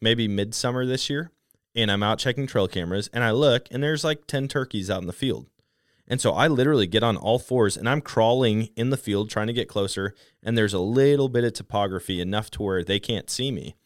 [0.00, 1.30] maybe midsummer this year.
[1.78, 5.00] And I'm out checking trail cameras and I look and there's like 10 turkeys out
[5.00, 5.46] in the field.
[6.08, 9.46] And so I literally get on all fours and I'm crawling in the field trying
[9.46, 10.14] to get closer.
[10.42, 13.76] And there's a little bit of topography enough to where they can't see me.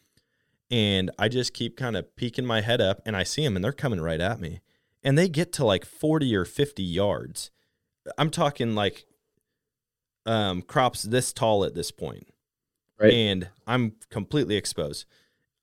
[0.71, 3.63] and I just keep kind of peeking my head up and I see them and
[3.63, 4.61] they're coming right at me.
[5.03, 7.51] And they get to like 40 or 50 yards.
[8.17, 9.05] I'm talking like
[10.25, 12.27] um, crops this tall at this point.
[12.99, 13.13] Right.
[13.13, 15.05] And I'm completely exposed.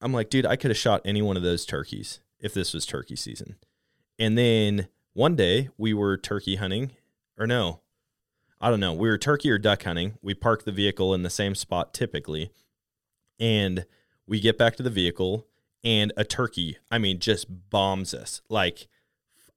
[0.00, 2.86] I'm like, dude, I could have shot any one of those turkeys if this was
[2.86, 3.56] turkey season.
[4.18, 6.92] And then one day we were turkey hunting,
[7.38, 7.80] or no,
[8.60, 8.92] I don't know.
[8.92, 10.18] We were turkey or duck hunting.
[10.22, 12.50] We parked the vehicle in the same spot typically.
[13.38, 13.86] And
[14.26, 15.46] we get back to the vehicle,
[15.82, 18.42] and a turkey, I mean, just bombs us.
[18.48, 18.86] Like,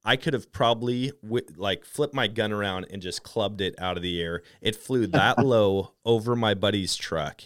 [0.06, 3.97] I could have probably wi- like flipped my gun around and just clubbed it out
[3.97, 4.41] of the air.
[4.62, 7.41] It flew that low over my buddy's truck.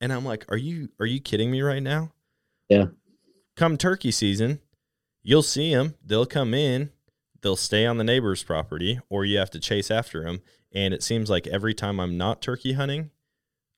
[0.00, 2.12] And I'm like, "Are you are you kidding me right now?"
[2.68, 2.86] Yeah.
[3.56, 4.60] Come turkey season,
[5.22, 5.94] you'll see them.
[6.04, 6.90] They'll come in.
[7.40, 10.42] They'll stay on the neighbor's property or you have to chase after them.
[10.72, 13.10] And it seems like every time I'm not turkey hunting,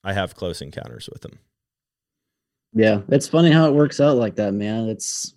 [0.03, 1.39] I have close encounters with them.
[2.73, 4.89] Yeah, it's funny how it works out like that, man.
[4.89, 5.35] It's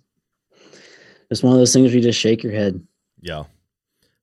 [1.30, 2.80] it's one of those things where you just shake your head.
[3.20, 3.44] Yeah.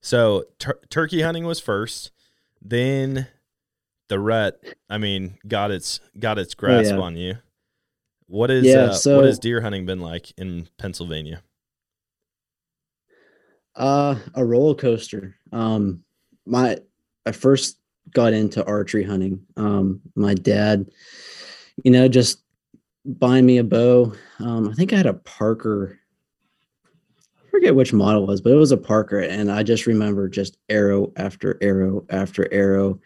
[0.00, 2.10] So tur- turkey hunting was first,
[2.60, 3.28] then
[4.08, 4.62] the rut.
[4.88, 7.02] I mean, got its got its oh, grasp Oh, yeah.
[7.02, 7.34] on you.
[8.32, 11.42] What is Yeah, uh, so- what has deer hunting been like in Pennsylvania?
[13.76, 15.36] Uh a roller coaster.
[15.52, 16.02] Um
[16.46, 16.78] my
[17.26, 17.78] I first
[18.14, 19.44] got into archery hunting.
[19.58, 20.90] Um my dad,
[21.84, 22.42] you know, just
[23.04, 24.14] buying me a bow.
[24.38, 25.98] Um I think I had a Parker
[26.86, 30.26] I forget which model it was, but it was a Parker and I just remember
[30.26, 32.98] just arrow after arrow after arrow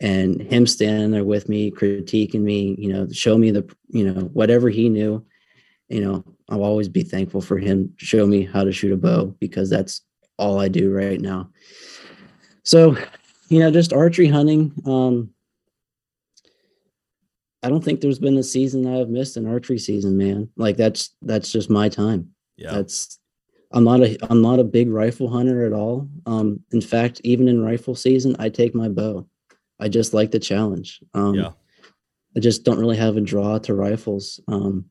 [0.00, 4.22] and him standing there with me critiquing me, you know, show me the you know
[4.32, 5.24] whatever he knew
[5.88, 8.96] you know, I'll always be thankful for him to show me how to shoot a
[8.96, 10.02] bow because that's
[10.38, 11.50] all I do right now.
[12.62, 12.96] So,
[13.48, 14.72] you know, just archery hunting.
[14.86, 15.30] Um,
[17.62, 20.50] I don't think there's been a season I've missed an archery season, man.
[20.56, 22.30] Like that's that's just my time.
[22.56, 22.72] Yeah.
[22.72, 23.18] That's
[23.72, 26.08] I'm not a I'm not a big rifle hunter at all.
[26.26, 29.26] Um, in fact, even in rifle season, I take my bow.
[29.80, 31.00] I just like the challenge.
[31.14, 31.52] Um, Yeah.
[32.36, 34.40] I just don't really have a draw to rifles.
[34.48, 34.86] Um,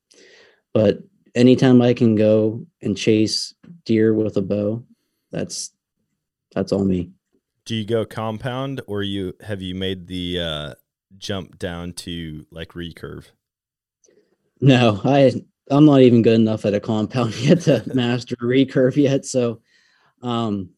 [0.73, 0.99] but
[1.35, 3.53] anytime I can go and chase
[3.85, 4.83] deer with a bow,
[5.31, 5.71] that's
[6.53, 7.11] that's all me.
[7.65, 10.73] Do you go compound or you have you made the uh,
[11.17, 13.25] jump down to like recurve?
[14.61, 15.33] No, I
[15.69, 19.25] I'm not even good enough at a compound yet to master recurve yet.
[19.25, 19.61] So
[20.21, 20.69] um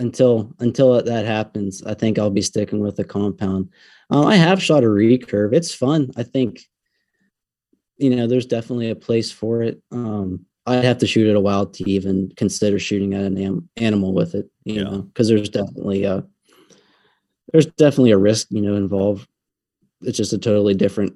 [0.00, 3.68] until until that happens, I think I'll be sticking with the compound.
[4.10, 5.52] Um, I have shot a recurve.
[5.54, 6.10] It's fun.
[6.16, 6.60] I think
[7.98, 9.80] you know there's definitely a place for it.
[9.92, 13.68] Um I'd have to shoot at a wild to even consider shooting at an am-
[13.76, 14.84] animal with it, you Yeah.
[14.84, 16.24] know, because there's definitely a
[17.52, 19.28] there's definitely a risk, you know, involved.
[20.02, 21.14] It's just a totally different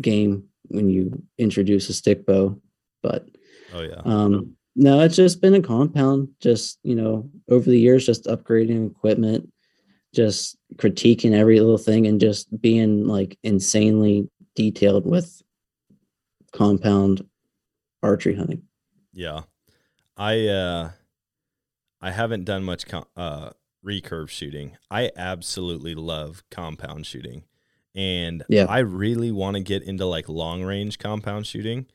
[0.00, 2.60] game when you introduce a stick bow.
[3.02, 3.28] But
[3.74, 4.00] Oh yeah.
[4.04, 6.28] um, no, it's just been a compound.
[6.40, 9.52] Just you know, over the years, just upgrading equipment,
[10.14, 15.42] just critiquing every little thing, and just being like insanely detailed with
[16.52, 17.24] compound
[18.02, 18.62] archery hunting.
[19.12, 19.42] Yeah.
[20.16, 20.90] I uh
[22.00, 23.50] I haven't done much com- uh
[23.84, 24.76] recurve shooting.
[24.90, 27.44] I absolutely love compound shooting.
[27.94, 28.66] And Yeah.
[28.68, 31.86] I really want to get into like long range compound shooting.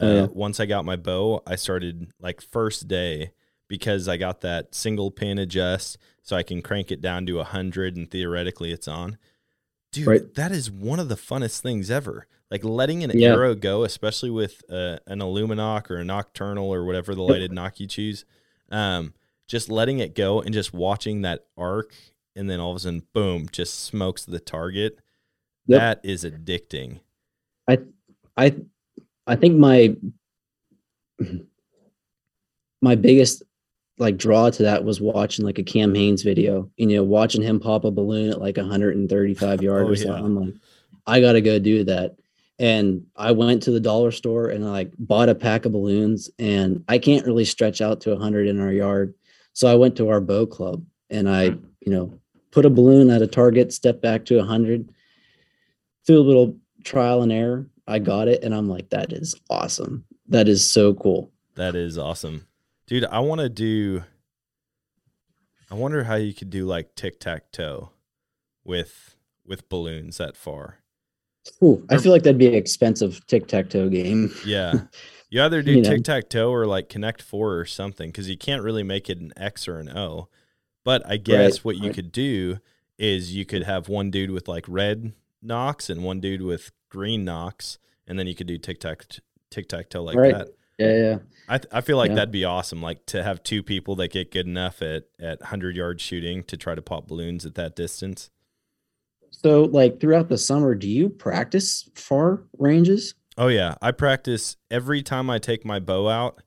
[0.00, 0.26] Uh, Oh, yeah.
[0.32, 3.32] once I got my bow, I started like first day
[3.68, 7.96] because I got that single pin adjust so I can crank it down to 100
[7.96, 9.18] and theoretically it's on.
[9.92, 10.34] Dude, Right.
[10.34, 12.26] that is one of the funnest things ever.
[12.50, 13.30] Like letting an Yeah.
[13.34, 17.78] arrow go, especially with uh, an Illuminoc or a Nockturnal or whatever the lighted nock
[17.80, 18.24] you choose.
[18.70, 19.14] Um,
[19.48, 21.94] just letting it go and just watching that arc
[22.36, 24.98] and then all of a sudden, boom, just smokes the target.
[25.66, 25.80] Yep.
[25.80, 27.00] That is addicting.
[27.68, 27.78] I
[28.36, 28.54] I
[29.36, 29.96] think my
[32.82, 33.42] my biggest
[33.98, 36.70] like draw to that was watching like a Cam Hanes video.
[36.76, 40.12] You know, watching him pop a balloon at like 135 yards Oh, or something.
[40.12, 40.24] yeah.
[40.24, 40.54] I'm like,
[41.06, 42.16] I gotta go do that.
[42.58, 46.30] And I went to the dollar store and I like bought a pack of balloons
[46.38, 49.14] and I can't really stretch out to 100 in our yard.
[49.54, 51.64] So I went to our bow club and I, hmm.
[51.80, 52.18] you know,
[52.52, 54.88] put a balloon at a target, step back to 100,
[56.06, 57.66] through a little trial and error.
[57.86, 60.04] I got it and I'm like, that is awesome.
[60.28, 61.30] That is so cool.
[61.54, 62.46] That is awesome.
[62.86, 64.04] Dude, I want to do
[65.70, 67.90] I wonder how you could do like tic-tac-toe
[68.64, 69.16] with
[69.46, 70.78] with balloons that far.
[71.62, 74.32] Ooh, I feel like that'd be an expensive tic tac toe game.
[74.44, 74.74] Yeah.
[75.30, 75.90] You either do You know.
[75.90, 79.18] tic tac toe or like connect four or something because you can't really make it
[79.18, 80.28] an X or an O.
[80.84, 81.94] But I guess what you right.
[81.94, 82.58] could do
[83.00, 85.12] is you could have one dude with like red
[85.44, 89.04] nocks and one dude with green nocks, and then you could do tic tac
[89.50, 90.34] tic tac toe like Right.
[90.34, 90.48] that.
[90.78, 91.18] Yeah, yeah.
[91.48, 92.16] I th- I feel like Yeah.
[92.16, 92.82] that'd be awesome.
[92.82, 96.56] Like to have two people that get good enough at at hundred yard shooting to
[96.56, 98.30] try to pop balloons at that distance.
[99.30, 103.14] So, like throughout the summer, do you practice far ranges?
[103.36, 106.40] Oh yeah, I practice every time I take my bow out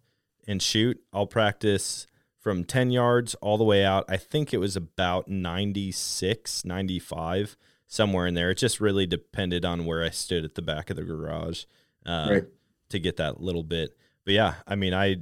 [0.47, 0.99] and shoot.
[1.13, 2.07] I'll practice
[2.39, 4.05] from 10 yards all the way out.
[4.07, 7.57] I think it was about 96, 95,
[7.87, 8.51] somewhere in there.
[8.51, 11.63] It just really depended on where I stood at the back of the garage
[12.05, 12.43] uh, Right.
[12.89, 13.97] to get that little bit.
[14.25, 15.17] But yeah, I mean, I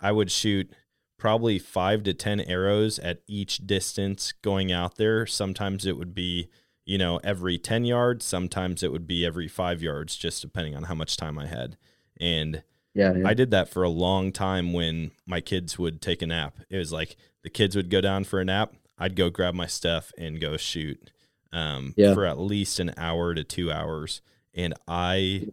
[0.00, 0.72] I would shoot
[1.16, 5.26] probably five to 10 arrows at each distance going out there.
[5.26, 6.48] Sometimes it would be
[6.86, 8.26] you know, every 10 yards.
[8.26, 11.78] Sometimes it would be every five yards, just depending on how much time I had.
[12.20, 13.26] And Yeah, yeah.
[13.26, 16.58] I did that for a long time when my kids would take a nap.
[16.68, 18.74] It was like the kids would go down for a nap.
[18.98, 21.10] I'd go grab my stuff and go shoot
[21.54, 22.12] um, Yeah.
[22.14, 24.20] for at least an hour to two hours.
[24.54, 25.48] And I,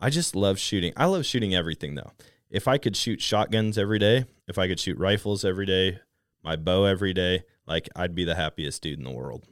[0.00, 0.92] I just love shooting.
[0.96, 2.12] I love shooting everything though.
[2.50, 6.00] If I could shoot shotguns every day, if I could shoot rifles every day,
[6.42, 9.44] my bow every day, like I'd be the happiest dude in the world.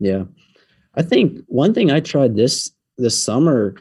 [0.00, 0.24] Yeah.
[0.94, 3.74] I think one thing I tried this this summer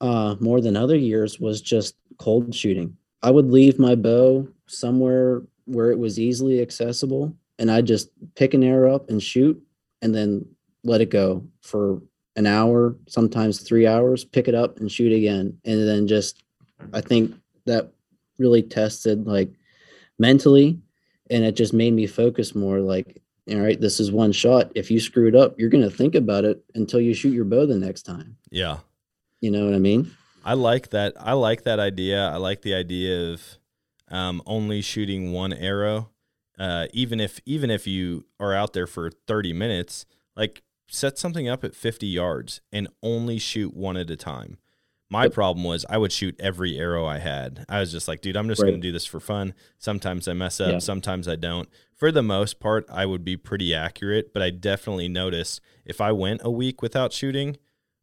[0.00, 2.96] uh more than other years was just cold shooting.
[3.22, 8.54] I would leave my bow somewhere where it was easily accessible and I'd just pick
[8.54, 9.60] an arrow up and shoot
[10.02, 10.46] and then
[10.82, 12.02] let it go for
[12.36, 16.42] an hour, sometimes 3 hours, pick it up and shoot again and then just
[16.92, 17.34] I think
[17.66, 17.92] that
[18.38, 19.50] really tested like
[20.18, 20.78] mentally
[21.30, 24.72] and it just made me focus more like all right, this is one shot.
[24.74, 27.44] If you screw it up, you're going to think about it until you shoot your
[27.44, 28.36] bow the next time.
[28.50, 28.78] Yeah.
[29.40, 30.10] You know what I mean?
[30.44, 31.14] I like that.
[31.18, 32.26] I like that idea.
[32.26, 33.42] I like the idea of
[34.10, 36.10] um, only shooting one arrow,
[36.58, 40.06] uh, even if even if you are out there for thirty minutes.
[40.36, 44.58] Like set something up at fifty yards and only shoot one at a time.
[45.08, 47.64] My problem was I would shoot every arrow I had.
[47.68, 48.70] I was just like, dude, I'm just Right.
[48.70, 49.54] going to do this for fun.
[49.78, 50.78] Sometimes I mess up, Yeah.
[50.80, 51.68] sometimes I don't.
[51.94, 56.10] For the most part, I would be pretty accurate, but I definitely noticed if I
[56.10, 57.58] went a week without shooting,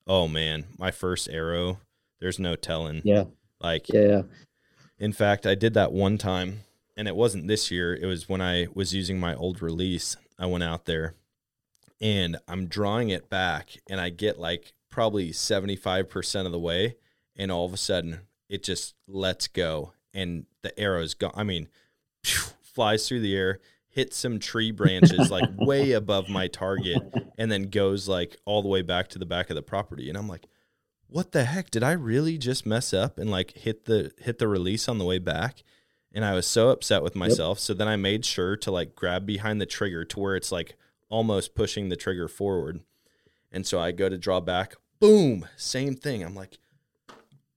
[0.08, 1.80] oh man, my first arrow,
[2.22, 3.02] there's no telling.
[3.04, 3.26] Yeah.
[3.60, 4.22] Like, Yeah.
[4.98, 6.62] in fact, I did that one time,
[7.02, 7.96] and it wasn't this year.
[7.96, 10.18] It was when I was using my old release.
[10.38, 11.16] I went out there
[12.00, 16.98] and I'm drawing it back, and I get like probably 75% of the way,
[17.36, 21.34] and all of a sudden it just lets go, and the arrow's gone.
[21.34, 21.70] I mean,
[22.24, 23.60] phew, flies through the air,
[23.90, 27.02] hits some tree branches like way above my target,
[27.36, 30.08] and then goes like all the way back to the back of the property.
[30.08, 30.46] And I'm like,
[31.08, 31.72] what the heck?
[31.72, 35.06] Did I really just mess up and like hit the hit the release on the
[35.06, 35.64] way back?
[36.14, 37.60] And I was so upset with myself.
[37.60, 40.76] So then I made sure to like grab behind the trigger to where it's like
[41.10, 42.82] almost pushing the trigger forward.
[43.52, 46.24] And so I go to draw back, boom, same thing.
[46.24, 46.58] I'm like,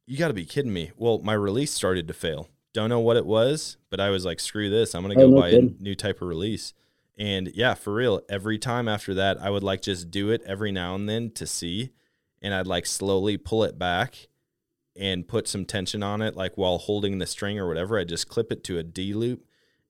[0.07, 0.93] you got to be kidding me.
[0.97, 2.49] Well, my release started to fail.
[2.73, 4.95] Don't know what it was, but I was like, screw this.
[4.95, 5.77] I'm going to Oh, go no buy kidding.
[5.79, 6.75] a new type of release.
[7.17, 10.73] And yeah, for real, every time after that, I would like just do it every
[10.73, 11.91] now and then to see.
[12.43, 14.29] And I'd like slowly pull it back
[14.97, 17.99] and put some tension on it, like while holding the string or whatever.
[17.99, 19.45] I just clip it to a D loop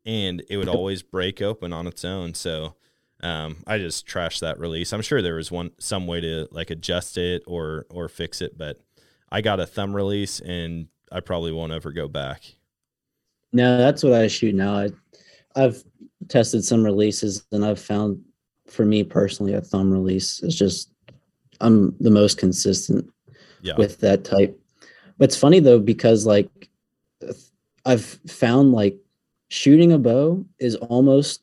[0.06, 2.34] and it would always break open on its own.
[2.34, 2.74] So
[3.22, 4.92] um, I just trashed that release.
[4.92, 8.56] I'm sure there was one some way to like adjust it or or fix it,
[8.58, 8.80] but
[9.30, 12.42] I got a thumb release and I probably won't ever go back.
[13.52, 14.74] No, that's what I shoot now.
[14.76, 14.88] I,
[15.54, 15.82] I've
[16.28, 18.20] tested some releases and I've found
[18.68, 20.90] for me personally, a thumb release is just,
[21.60, 23.08] I'm the most consistent
[23.62, 23.74] Yeah.
[23.76, 24.58] with that type.
[25.18, 26.68] But it's funny though, because like
[27.84, 28.96] I've found like
[29.48, 31.42] shooting a bow is almost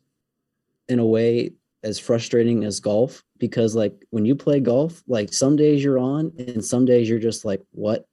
[0.90, 1.54] in a way
[1.84, 6.32] as frustrating as golf because like when you play golf, like some days you're on
[6.38, 8.06] and some days you're just like, what,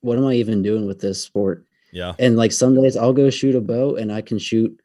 [0.00, 1.64] what am I even doing with this sport?
[1.92, 2.14] yeah.
[2.18, 4.78] And like some days I'll go shoot a bow and I can shoot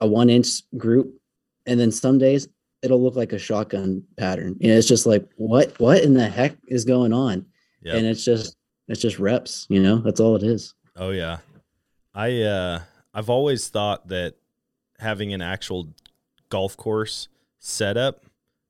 [0.00, 1.14] a one inch group.
[1.66, 2.48] And then some days
[2.82, 4.56] it'll look like a shotgun pattern.
[4.62, 7.44] And it's just like, what, what in the heck is going on?
[7.82, 7.96] Yeah.
[7.96, 8.56] And it's just,
[8.88, 10.74] it's just reps, you know, that's all it is.
[10.96, 11.38] Oh yeah.
[12.14, 12.80] I uh
[13.14, 14.34] I've always thought that
[14.98, 15.88] having an actual
[16.48, 17.28] golf course
[17.58, 18.24] setup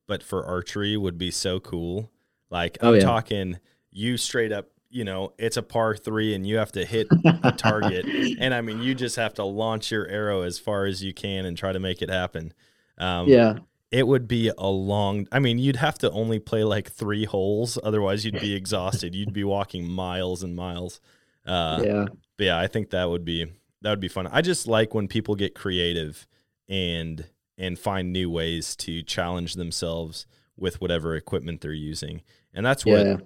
[0.07, 2.11] but for archery would be so cool.
[2.51, 3.01] Like Oh, I'm yeah.
[3.01, 3.59] talking
[3.91, 7.07] you straight up, you know, it's a par 3 and you have to hit
[7.43, 8.05] a target
[8.41, 11.45] and I mean you just have to launch your arrow as far as you can
[11.45, 12.53] and try to make it happen.
[12.99, 13.59] Um yeah.
[13.91, 17.78] It would be a long i mean you'd have to only play like three holes
[17.82, 21.01] otherwise you'd be exhausted you'd be walking miles and miles
[21.47, 22.07] uh yeah.
[22.36, 23.47] but yeah i think that would be
[23.82, 26.26] that would be fun i just like when people get creative
[26.68, 27.26] and
[27.57, 30.26] and find new ways to challenge themselves
[30.57, 32.22] with whatever equipment they're using
[32.53, 33.16] and that's what Yeah.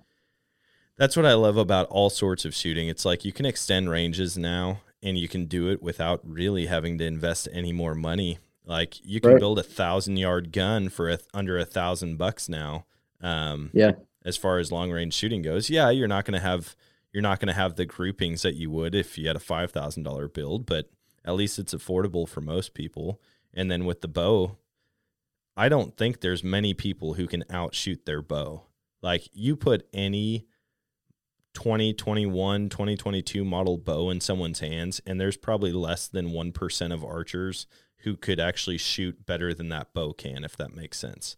[0.99, 2.89] That's what I love about all sorts of shooting.
[2.89, 6.99] It's like you can extend ranges now and you can do it without really having
[6.99, 8.39] to invest any more money.
[8.65, 9.41] Like you can Right.
[9.41, 12.87] build a thousand yard gun for a, under a thousand bucks now.
[13.21, 13.93] Um, Yeah.
[14.25, 16.77] As far as long range shooting goes, yeah, you're not going to have
[17.13, 19.73] you're not going to have the groupings that you would if you had a five
[19.73, 20.91] thousand dollar build, but
[21.25, 23.21] at least it's affordable for most people.
[23.53, 24.59] And then with the bow,
[25.57, 28.63] I don't think there's many people who can outshoot their bow.
[29.03, 30.47] Like you put any
[31.55, 37.67] 2021, 2022 model bow in someone's hands, and there's probably less than 1% of archers
[38.03, 41.37] who could actually shoot better than that bow can, if that makes sense.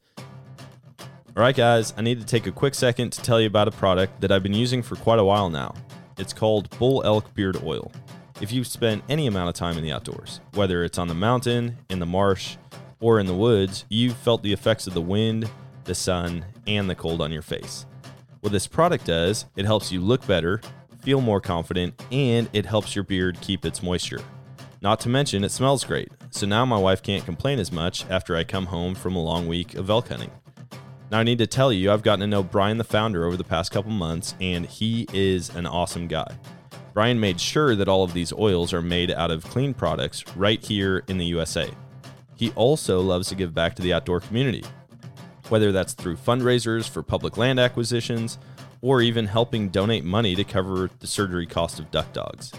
[1.36, 3.72] All right, guys, I need to take a quick second to tell you about a
[3.72, 5.74] product that I've been using for quite a while now.
[6.16, 7.90] It's called Bull Elk Beard Oil.
[8.40, 11.76] If you've spent any amount of time in the outdoors, whether it's on the mountain,
[11.90, 12.56] in the marsh,
[13.00, 15.50] or in the woods, you've felt the effects of the wind,
[15.84, 17.84] the sun, and the cold on your face.
[18.40, 20.60] What this product does, it helps you look better,
[21.02, 24.20] feel more confident, and it helps your beard keep its moisture.
[24.80, 28.34] Not to mention, it smells great, so now my wife can't complain as much after
[28.34, 30.32] I come home from a long week of elk hunting.
[31.08, 33.44] Now, I need to tell you, I've gotten to know Brian, the founder, over the
[33.44, 36.26] past couple months, and he is an awesome guy.
[36.92, 40.60] Brian made sure that all of these oils are made out of clean products right
[40.64, 41.70] here in the USA.
[42.34, 44.64] He also loves to give back to the outdoor community,
[45.50, 48.38] whether that's through fundraisers for public land acquisitions
[48.80, 52.50] or even helping donate money to cover the surgery cost of duck dogs.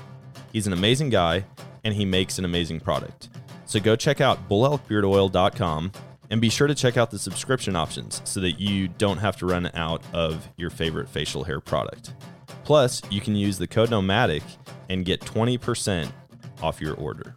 [0.53, 1.43] He's an amazing guy
[1.83, 3.27] and he makes an amazing product.
[3.65, 5.91] So go check out bullelkbeardoil.com
[6.29, 9.45] and be sure to check out the subscription options so that you don't have to
[9.45, 12.13] run out of your favorite facial hair product.
[12.63, 14.43] Plus, you can use the code Nomadic
[14.89, 16.09] and get 20%
[16.61, 17.35] off your order.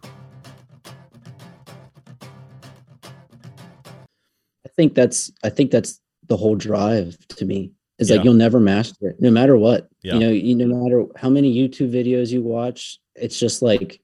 [4.65, 7.71] I think that's I think that's the whole drive to me.
[7.97, 8.15] Is Yeah.
[8.17, 9.89] like you'll never master it, no matter what.
[10.03, 10.13] Yeah.
[10.13, 14.01] You know, you no matter how many YouTube videos you watch, it's just like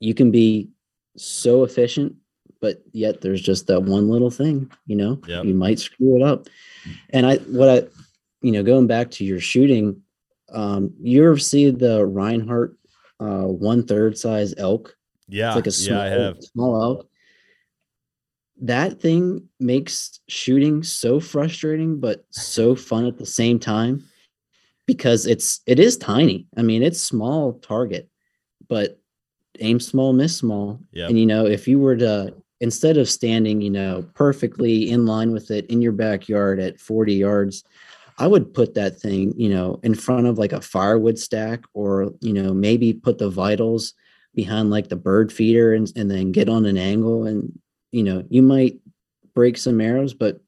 [0.00, 0.68] you can be
[1.18, 2.14] so efficient,
[2.60, 5.44] but yet there's just that one little thing, you know, Yep.
[5.44, 6.48] you might screw it up.
[7.10, 7.88] And I what I
[8.40, 10.00] you know, going back to your shooting,
[10.52, 12.74] um, you ever see the Rinehart
[13.20, 14.96] uh one third size elk?
[15.28, 16.36] Yeah, It's like a small, yeah, I have.
[16.42, 17.08] small elk.
[18.60, 24.04] That thing makes shooting so frustrating, but so fun at the same time
[24.86, 26.46] because it's it is tiny.
[26.56, 28.08] I mean, it's small target,
[28.68, 28.97] but
[29.60, 30.80] aim small, miss small.
[30.92, 31.10] Yep.
[31.10, 35.32] And you know, if you were to instead of standing, you know, perfectly in line
[35.32, 37.64] with it in your backyard at 40 yards,
[38.18, 42.10] I would put that thing, you know, in front of like a firewood stack or,
[42.20, 43.94] you know, maybe put the vitals
[44.34, 47.58] behind like the bird feeder and, and then get on an angle and
[47.90, 48.78] you know you might
[49.34, 50.40] break some arrows but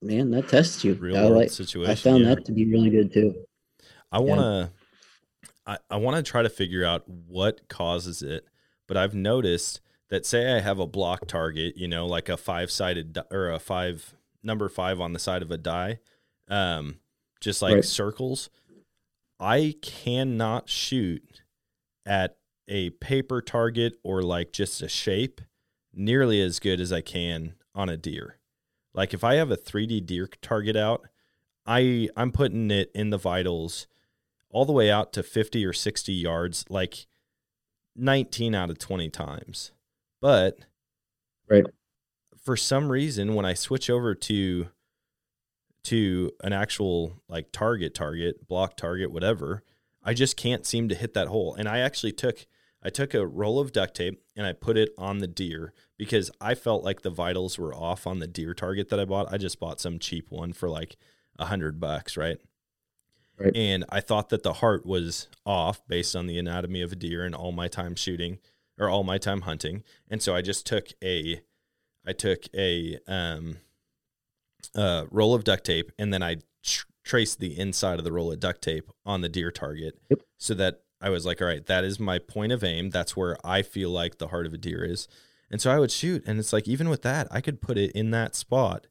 [0.00, 1.90] man that tests you Real I, like, situation.
[1.90, 2.34] I found yeah.
[2.36, 3.34] that to be really good too
[4.10, 4.70] I want to
[5.66, 8.46] I, I want to try to figure out what causes it,
[8.94, 13.18] but I've noticed that say I have a block target, you know, like a five-sided
[13.32, 15.98] or a five number 5 on the side of a die,
[16.48, 17.00] um
[17.40, 17.84] just like Right.
[17.84, 18.50] circles,
[19.40, 21.42] I cannot shoot
[22.06, 22.36] at
[22.68, 25.40] a paper target or like just a shape
[25.92, 28.38] nearly as good as I can on a deer.
[28.94, 31.02] Like if I have a 3D deer target out,
[31.66, 33.88] I I'm putting it in the vitals
[34.50, 37.06] all the way out to 50 or 60 yards like
[37.96, 39.72] 19 out of 20 times.
[40.20, 40.58] But
[41.48, 41.64] Right.
[42.36, 44.68] for some reason when I switch over to
[45.84, 49.62] to an actual like target target, block target whatever,
[50.02, 51.54] I just can't seem to hit that hole.
[51.54, 52.46] And I actually took
[52.82, 56.30] I took a roll of duct tape and I put it on the deer because
[56.40, 59.32] I felt like the vitals were off on the deer target that I bought.
[59.32, 60.96] I just bought some cheap one for like
[61.38, 62.38] a hundred bucks, right?
[63.38, 63.56] Right.
[63.56, 67.24] And I thought that the heart was off based on the anatomy of a deer
[67.24, 68.38] and all my time shooting
[68.78, 69.82] or all my time hunting.
[70.08, 71.40] And so I just took a
[72.06, 73.56] I took a um
[74.74, 78.32] uh roll of duct tape and then I tr- traced the inside of the roll
[78.32, 80.20] of duct tape on the deer target Yep.
[80.38, 82.88] so that I was like, all right, that is my point of aim.
[82.90, 85.06] That's where I feel like the heart of a deer is.
[85.50, 86.24] And so I would shoot.
[86.26, 88.86] And it's like, even with that, I could put it in that spot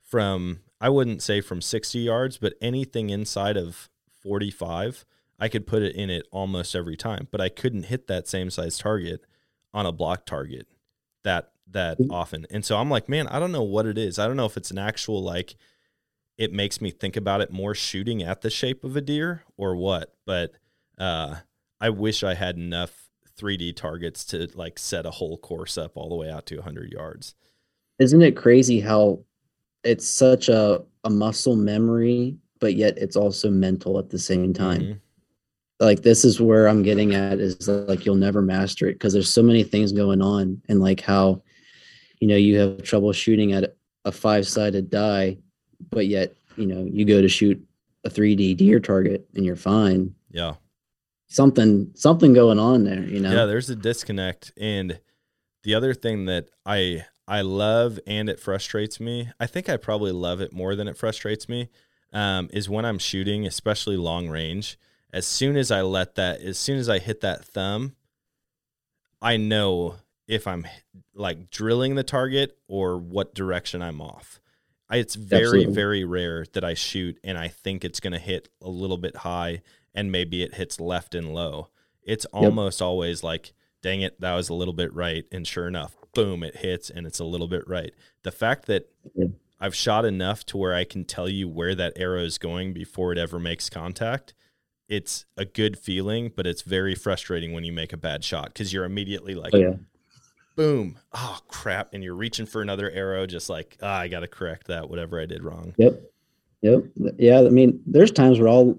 [0.00, 3.90] from, I wouldn't say from 60 yards, but anything inside of
[4.22, 5.04] 45,
[5.38, 7.28] I could put it in it almost every time.
[7.30, 9.24] But I couldn't hit that same size target
[9.74, 10.66] on a block target
[11.24, 12.10] that that Mhm.
[12.10, 12.46] often.
[12.50, 14.18] And so I'm like, man, I don't know what it is.
[14.18, 15.54] I don't know if it's an actual like
[16.36, 19.76] it makes me think about it more shooting at the shape of a deer or
[19.76, 20.52] what, but
[20.98, 21.36] uh
[21.80, 23.08] I wish I had enough
[23.38, 26.90] 3D targets to like set a whole course up all the way out to 100
[26.92, 27.34] yards.
[28.00, 29.22] isn't it crazy how
[29.84, 34.80] it's such a, a muscle memory but yet it's also mental at the same time.
[34.82, 35.00] Mhm.
[35.80, 39.32] Like this is where I'm getting at is like you'll never master it because there's
[39.32, 41.42] so many things going on and like how
[42.20, 45.38] you know you have trouble shooting at a five-sided die,
[45.90, 47.60] but yet you know you go to shoot
[48.04, 50.14] a 3D deer target and you're fine.
[50.30, 50.54] Yeah.
[51.28, 53.32] Something something going on there, you know.
[53.32, 54.52] Yeah, there's a disconnect.
[54.60, 55.00] And
[55.62, 60.10] the other thing that I I love and it frustrates me, I think I probably
[60.10, 61.68] love it more than it frustrates me,
[62.12, 64.76] um, is when I'm shooting, especially long range.
[65.12, 67.94] As soon as I let that, as soon as I hit that thumb,
[69.22, 69.94] I know
[70.26, 70.66] if I'm
[71.14, 74.40] like drilling the target or what direction I'm off.
[74.88, 75.74] I, it's very, Absolutely.
[75.74, 79.18] very rare that I shoot and I think it's going to hit a little bit
[79.18, 79.62] high
[79.94, 81.68] and maybe it hits left and low.
[82.02, 83.52] It's almost always like,
[83.82, 85.26] dang it, that was a little bit right.
[85.30, 87.92] And sure enough, boom, it hits and it's a little bit right.
[88.22, 88.90] The fact that
[89.60, 93.12] I've shot enough to where I can tell you where that arrow is going before
[93.12, 94.34] it ever makes contact.
[94.88, 98.72] It's a good feeling, but it's very frustrating when you make a bad shot because
[98.72, 99.74] you're immediately like, Oh, yeah.
[100.56, 104.28] boom, oh crap, and you're reaching for another arrow, just like, ah, I got to
[104.28, 105.74] correct that, whatever I did wrong.
[105.78, 106.02] Yep.
[106.62, 106.84] Yep.
[107.18, 107.38] Yeah.
[107.38, 108.76] I mean, there's times where I'll,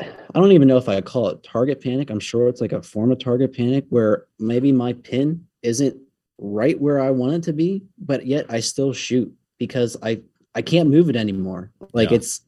[0.00, 2.10] I don't even know if I call it target panic.
[2.10, 5.96] I'm sure it's like a form of target panic where maybe my pin isn't
[6.38, 10.20] right where I want it to be, but yet I still shoot because I,
[10.54, 11.70] I can't move it anymore.
[11.92, 12.16] Like Yeah.
[12.16, 12.40] it's,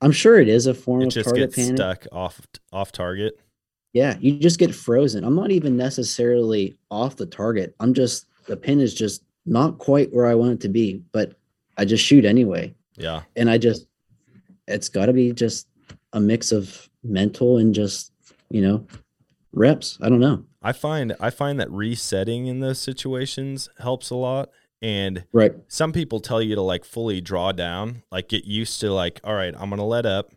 [0.00, 1.76] I'm sure it is a form It of just target gets panic.
[1.76, 2.40] stuck off
[2.72, 3.38] off target.
[3.92, 4.16] Yeah.
[4.20, 5.24] You just get frozen.
[5.24, 7.74] I'm not even necessarily off the target.
[7.80, 11.34] I'm just, the pin is just not quite where I want it to be, but
[11.76, 12.74] I just shoot anyway.
[12.96, 13.86] Yeah, and I just
[14.68, 15.66] it's got to be just
[16.12, 18.12] a mix of mental and just
[18.50, 18.86] you know
[19.54, 19.98] reps.
[20.00, 20.44] I don't know.
[20.62, 24.50] I find I find that resetting in those situations helps a lot,
[24.82, 25.54] and Right.
[25.68, 29.34] some people tell you to like fully draw down, like get used to like, all
[29.34, 30.32] right, I'm gonna let up,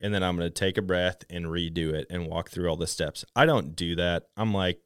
[0.00, 2.86] and then I'm gonna take a breath and redo it and walk through all the
[2.86, 3.24] steps.
[3.36, 4.24] I don't do that.
[4.36, 4.80] I'm like,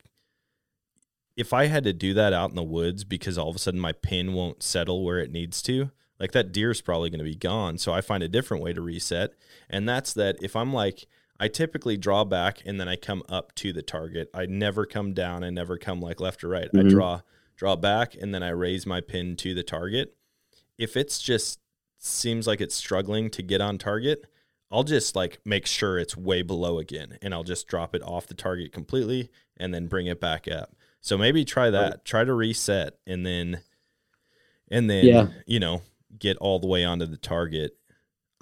[1.37, 3.80] if I had to do that out in the woods because all of a sudden
[3.80, 7.78] my pin won't settle where it needs to, like that deer's probably gonna be gone.
[7.78, 9.33] So I find a different way to reset,
[9.70, 11.07] and that's that if I'm like.
[11.43, 14.30] I typically draw back and then I come up to the target.
[14.32, 15.43] I never come down.
[15.43, 16.68] I never come like left or right.
[16.72, 16.90] I Mhm.
[16.90, 17.20] draw
[17.57, 20.16] draw back and then I raise my pin to the target.
[20.78, 21.59] If it's just
[21.99, 24.24] seems like it's struggling to get on target,
[24.70, 28.28] I'll just like make sure it's way below again and I'll just drop it off
[28.28, 30.76] the target completely and then bring it back up.
[31.01, 32.05] So maybe try that.
[32.05, 33.62] Try to reset and then
[34.70, 35.28] and then Yeah.
[35.47, 35.82] you know,
[36.18, 37.76] get all the way onto the target.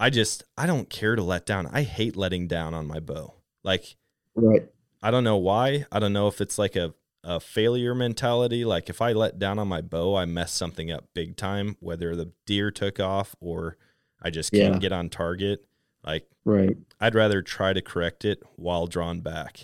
[0.00, 1.68] I just I don't care to let down.
[1.70, 3.34] I hate letting down on my bow.
[3.62, 3.96] Like
[4.34, 4.66] Right.
[5.02, 5.84] I don't know why.
[5.92, 8.64] I don't know if it's like a, a failure mentality.
[8.64, 12.16] Like if I let down on my bow, I mess something up big time, whether
[12.16, 13.76] the deer took off or
[14.22, 14.78] I just can't Yeah.
[14.78, 15.66] get on target.
[16.04, 16.76] Like Right.
[16.98, 19.60] I'd rather try to correct it while drawn back.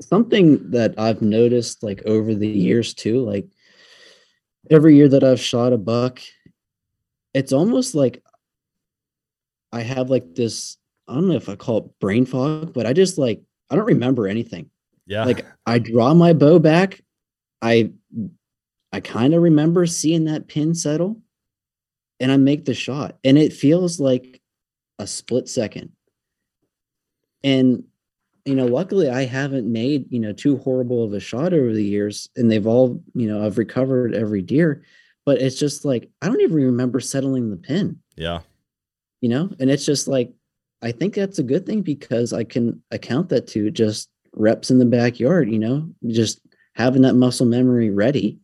[0.00, 3.46] Something that I've noticed like over the years too, like
[4.68, 6.20] every year that I've shot a buck,
[7.34, 8.22] it's almost like
[9.76, 10.76] I have like this.
[11.06, 13.84] I don't know if I call it brain fog, but I just like I don't
[13.84, 14.70] remember anything.
[15.06, 15.24] Yeah.
[15.24, 17.00] like I draw my bow back.
[17.62, 17.92] I
[18.92, 21.20] I kind of remember seeing that pin settle
[22.18, 24.40] and I make the shot and it feels like
[24.98, 25.92] a split second.
[27.44, 27.84] And
[28.44, 31.84] you know, luckily I haven't made, you know, too horrible of a shot over the
[31.84, 34.84] years and they've all, you know, I've recovered every deer,
[35.24, 38.40] but it's just like I don't even remember settling the pin yeah.
[39.20, 39.50] You know?
[39.60, 40.32] And it's just like
[40.82, 44.78] i think that's a good thing because i can account that to just reps in
[44.78, 46.38] the backyard you know just
[46.74, 48.38] having that muscle memory ready.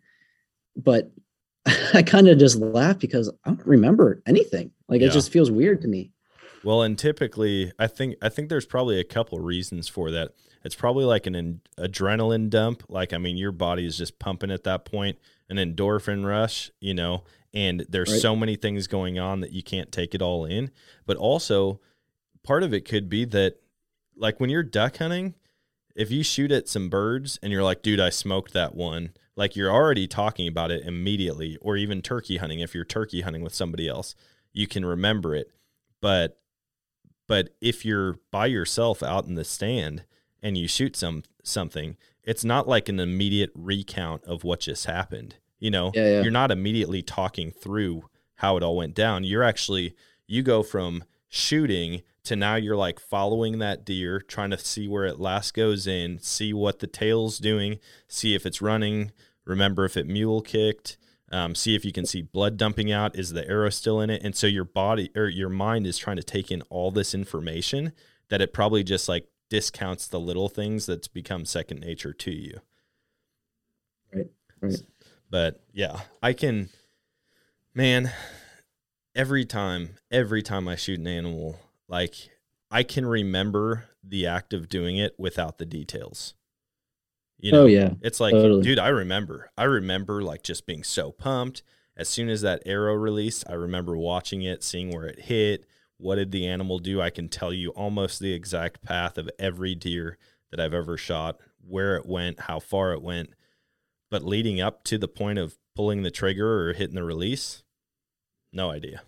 [0.75, 1.11] But
[1.95, 4.70] i kind of just laugh because i don't remember anything.
[4.89, 5.09] Like Yeah.
[5.09, 6.11] it just feels weird to me
[6.65, 10.33] Well, and typically, I think I think there's probably a couple reasons for that.
[10.65, 12.85] It's probably like an en- adrenaline dump.
[12.89, 16.95] Like, I mean, your body is just pumping at that point, an endorphin rush, you
[16.95, 18.21] know, and there's Right.
[18.21, 20.71] so many things going on that you can't take it all in.
[21.05, 21.81] But also,
[22.45, 23.57] part of it could be that,
[24.17, 25.35] like, when you're duck hunting,
[25.97, 29.57] if you shoot at some birds and you're like, dude, I smoked that one, like,
[29.57, 33.55] you're already talking about it immediately, or even turkey hunting, if you're turkey hunting with
[33.55, 34.15] somebody else,
[34.53, 35.51] you can remember it.
[36.01, 36.39] But
[37.33, 40.05] but if you're by yourself out in the stand
[40.43, 45.37] and you shoot some something, it's not like an immediate recount of what just happened.
[45.59, 46.20] You know, Yeah, yeah.
[46.20, 48.05] you're not immediately talking through
[48.35, 49.24] how it all went down.
[49.24, 49.95] You're actually
[50.26, 55.07] you go from shooting to now you're like following that deer, trying to see where
[55.07, 57.78] it last goes in, see what the tail's doing,
[58.09, 59.11] see if it's running,
[59.47, 60.99] remember if it mule kicked,
[61.33, 63.16] Um, see if you can see blood dumping out.
[63.16, 64.22] Is the arrow still in it?
[64.22, 67.93] And so your body or your mind is trying to take in all this information
[68.28, 72.61] that it probably just like discounts the little things that's become second nature to you.
[74.14, 74.30] Right.
[74.61, 74.83] Right.
[75.30, 76.68] But yeah, I can,
[77.74, 78.12] man,
[79.14, 81.59] every time, every time I shoot an animal,
[81.89, 82.14] like
[82.70, 86.35] I can remember the act of doing it without the details.
[87.43, 87.90] You know, oh yeah.
[88.03, 88.62] it's like, totally.
[88.62, 89.51] dude, I remember.
[89.59, 91.64] I remember like just being so pumped.
[91.97, 95.66] As soon as that arrow released, I remember watching it, seeing where it hit.
[95.99, 97.03] What did the animal do?
[97.03, 100.18] I can tell you almost the exact path of every deer
[100.51, 103.30] that I've ever shot, where it went, how far it went.
[104.09, 107.64] But leading up to the point of pulling the trigger or hitting the release,
[108.53, 109.03] no idea.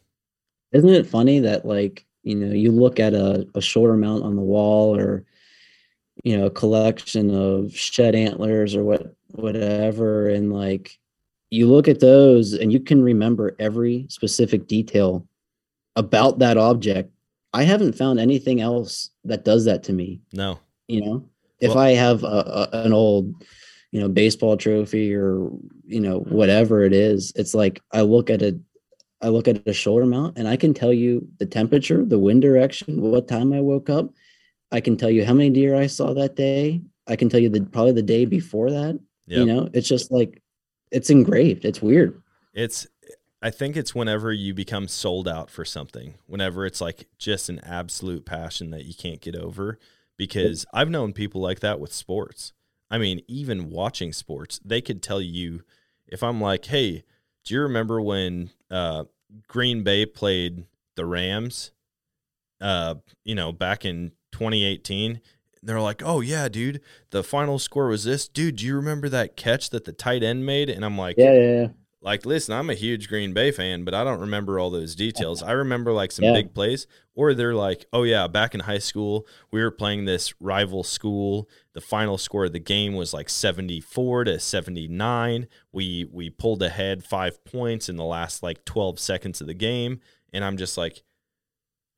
[0.72, 4.34] Isn't it funny that like, you know, you look at a, a shoulder mount on
[4.34, 5.24] the wall or
[6.24, 10.98] you know, a collection of shed antlers or what whatever and like
[11.50, 15.28] you look at those and you can remember every specific detail
[15.96, 17.10] about that object.
[17.52, 20.20] I haven't found anything else that does that to me.
[20.32, 20.58] No.
[20.88, 21.28] You know,
[21.60, 23.44] if Well- I have a, a, an old,
[23.92, 25.50] you know, baseball trophy or
[25.86, 26.34] you know mm-hmm.
[26.34, 28.58] whatever it is, it's like I look at a,
[29.20, 32.42] I look at a shoulder mount and I can tell you the temperature, the wind
[32.42, 34.10] direction, what time I woke up.
[34.74, 36.82] I can tell you how many deer I saw that day.
[37.06, 38.98] I can tell you the probably the day before that.
[39.26, 39.38] Yep.
[39.38, 40.42] You know, it's just like
[40.90, 41.64] it's engraved.
[41.64, 42.20] It's weird.
[42.52, 42.84] It's
[43.40, 47.60] I think it's whenever you become sold out for something, whenever it's like just an
[47.60, 49.78] absolute passion that you can't get over.
[50.16, 52.52] Because I've known people like that with sports.
[52.90, 55.62] I mean, even watching sports, they could tell you
[56.08, 57.04] if I'm like, hey,
[57.44, 59.04] do you remember when uh,
[59.46, 60.66] Green Bay played
[60.96, 61.70] the Rams?
[62.60, 65.20] Uh, you know, back in 2018,
[65.62, 66.80] they're like, "Oh yeah, dude,
[67.10, 68.56] the final score was this, dude.
[68.56, 71.60] Do you remember that catch that the tight end made?" And I'm like, Yeah, yeah,
[71.60, 71.66] yeah.
[72.02, 75.42] like listen i'm a huge green bay fan but i don't remember all those details
[75.50, 76.34] i remember like some Yeah.
[76.34, 80.34] big plays or they're like oh yeah back in high school we were playing this
[80.38, 86.28] rival school the final score of the game was like 74 to 79 we we
[86.28, 90.00] pulled ahead five points in the last like 12 seconds of the game
[90.34, 91.02] and i'm just like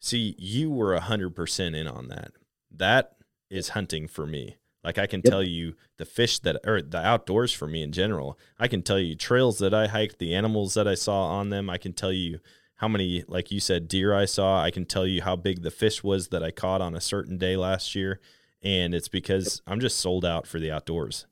[0.01, 2.33] see you were 100% in on that
[2.71, 3.13] that
[3.51, 5.31] is hunting for me like I can Yep.
[5.31, 8.39] tell you the fish that or the outdoors for me in general.
[8.57, 11.69] I can tell you trails that I hiked, the animals that I saw on them.
[11.69, 12.39] I can tell you
[12.77, 14.63] how many like you said deer I saw.
[14.63, 17.37] I can tell you how big the fish was that I caught on a certain
[17.37, 18.21] day last year.
[18.63, 21.27] And it's because I'm just sold out for the outdoors.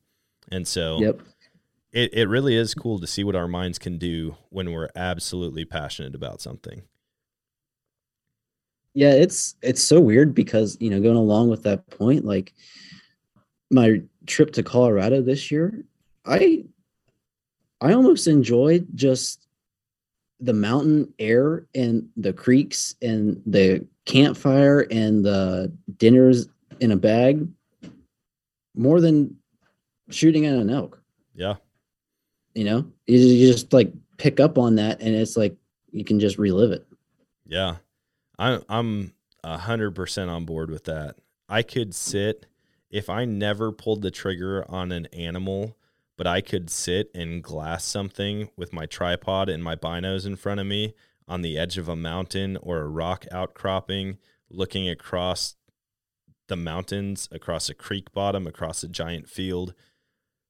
[0.51, 1.21] And so Yep.
[1.93, 5.65] it, it really is cool to see what our minds can do when we're absolutely
[5.65, 6.83] passionate about something.
[8.95, 12.55] Yeah, it's it's so weird because you know going along with that point, like
[13.71, 15.85] my trip to Colorado this year,
[16.25, 16.65] I
[17.81, 19.47] I almost enjoyed just
[20.41, 26.49] the mountain air and the creeks and the campfire and the dinners
[26.81, 27.47] in a bag
[28.75, 29.37] more than
[30.11, 31.01] shooting at an elk.
[31.35, 31.55] Yeah.
[32.55, 35.57] You know, you, you just like pick up on that and it's like
[35.91, 36.87] you can just relive it.
[37.47, 37.77] Yeah.
[38.39, 41.17] I'm a hundred percent on board with that.
[41.49, 42.47] I could sit
[42.91, 45.77] if I never pulled the trigger on an animal,
[46.17, 50.61] but I could sit and glass something with my tripod and my binos in front
[50.61, 50.95] of me
[51.27, 54.19] on the edge of a mountain or a rock outcropping,
[54.51, 55.57] looking across
[56.49, 59.75] the mountains, across a creek bottom, across a giant field.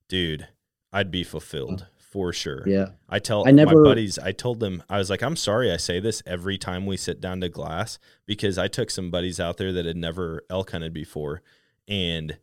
[0.09, 0.49] Dude,
[0.93, 2.63] I'd be fulfilled for sure.
[2.65, 2.91] Yeah.
[3.09, 5.79] I tell I never- my buddies, I told them, I was like, I'm sorry I
[5.79, 9.57] say this every time we sit down to glass because I took some buddies out
[9.57, 11.43] there that had never elk hunted before.
[11.89, 12.39] And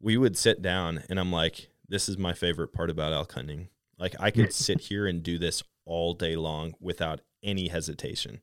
[0.00, 3.68] we would sit down and I'm like, this is my favorite part about elk hunting.
[3.98, 8.40] Like I could sit here and do this all day long without any hesitation.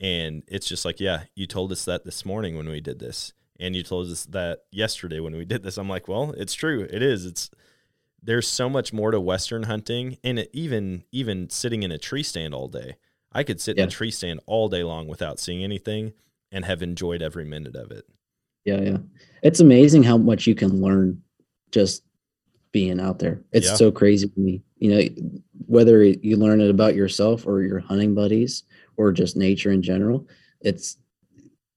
[0.00, 3.34] And it's just like, yeah, you told us that this morning when we did this.
[3.60, 5.76] And you told us that yesterday when we did this.
[5.76, 6.88] I'm like, well, it's true.
[6.90, 7.26] It is.
[7.26, 7.50] It's
[8.24, 12.22] there's so much more to western hunting and it, even even sitting in a tree
[12.22, 12.96] stand all day
[13.32, 16.12] i could sit in a tree stand all day long without seeing anything
[16.50, 18.04] and have enjoyed every minute of it
[18.64, 18.98] Yeah, yeah.
[19.42, 21.20] It's amazing how much you can learn
[21.70, 22.02] just
[22.72, 23.42] being out there.
[23.52, 23.74] It's Yeah.
[23.76, 24.62] so crazy to me.
[24.78, 25.02] You know,
[25.66, 28.62] whether you learn it about yourself or your hunting buddies
[28.96, 30.26] or just nature in general,
[30.60, 30.96] it's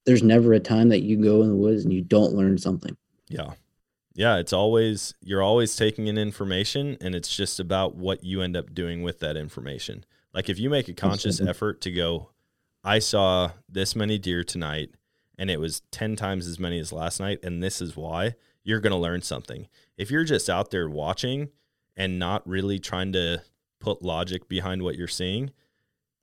[0.06, 2.96] there's never a time that you go in the woods and you don't learn something.
[3.28, 3.52] yeah
[4.18, 8.58] yeah it's always you're always taking in information and it's just about what you end
[8.58, 10.04] up doing with that information.
[10.34, 12.32] Like if you make a conscious effort to go
[12.84, 14.92] i saw this many deer tonight
[15.38, 18.36] and it was 10 times as many as last night and this is why
[18.68, 19.68] you're going to learn something.
[19.98, 21.50] If you're just out there watching
[21.96, 23.42] and not really trying to
[23.80, 25.52] put logic behind what you're seeing,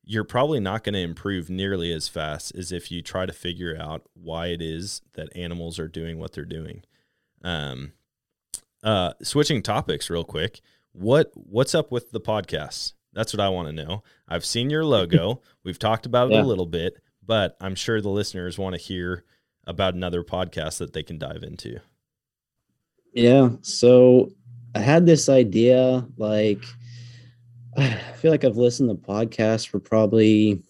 [0.04, 3.74] you're probably not going to improve nearly as fast as if you try to figure
[3.80, 6.82] out why it is that animals are doing what they're doing.
[7.44, 7.92] Um,
[8.82, 10.60] uh, switching topics real quick.
[10.92, 12.94] What what's up with the podcast?
[13.12, 14.02] That's what I want to know.
[14.28, 15.40] I've seen your logo.
[15.64, 16.42] We've talked about it Yeah.
[16.42, 19.24] a little bit, but I'm sure the listeners want to hear
[19.66, 21.78] about another podcast that they can dive into.
[23.12, 23.50] Yeah.
[23.62, 24.32] So
[24.74, 26.62] I had this idea like
[27.76, 30.62] I feel like I've listened to podcasts for probably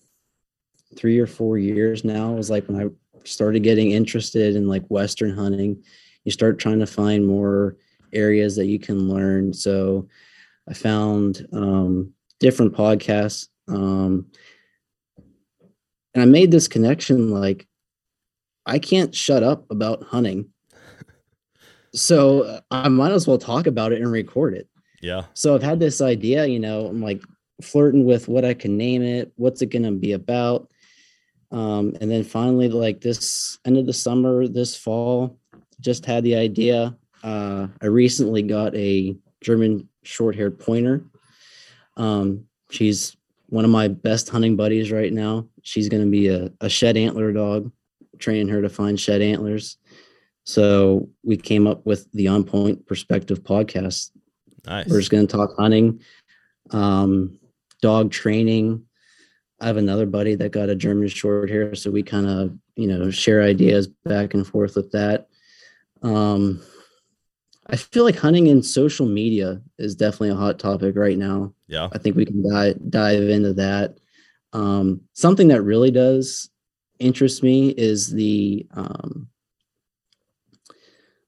[0.96, 2.32] three or four years now.
[2.32, 2.90] It was like when I
[3.24, 5.82] started getting interested in like Western hunting,
[6.24, 7.76] you start trying to find more
[8.12, 9.52] areas that you can learn.
[9.52, 10.08] So
[10.68, 13.48] I found um, different podcasts.
[13.68, 14.26] Um,
[16.14, 17.66] and I made this connection like,
[18.66, 20.50] I can't shut up about hunting.
[21.96, 24.68] So uh, I might as well talk about it and record it.
[25.00, 25.26] Yeah.
[25.34, 27.22] So I've had this idea, you know, I'm like
[27.62, 30.68] flirting with what I can name it, what's it going to be about.
[31.52, 35.38] Um, and then finally, like this end of the summer, this fall,
[35.80, 36.96] just had the idea.
[37.22, 41.04] Uh, I recently got a German short haired pointer.
[41.96, 43.16] Um, she's
[43.48, 45.46] one of my best hunting buddies right now.
[45.62, 47.70] She's going to be a, a shed antler dog,
[48.18, 49.76] training her to find shed antlers.
[50.44, 54.10] So we came up with the On Point Perspective podcast
[54.66, 54.88] Nice.
[54.88, 56.00] we're just going to talk hunting,
[56.70, 57.38] um,
[57.82, 58.84] dog training.
[59.60, 62.86] I have another buddy that got a German short hair, so we kind of, you
[62.86, 65.28] know, share ideas back and forth with that.
[66.04, 66.60] Um,
[67.66, 71.54] I feel like hunting in social media is definitely a hot topic right now.
[71.66, 71.88] Yeah.
[71.92, 73.96] I think we can dive dive into that.
[74.52, 76.50] Um, something that really does
[76.98, 79.28] interest me is the um,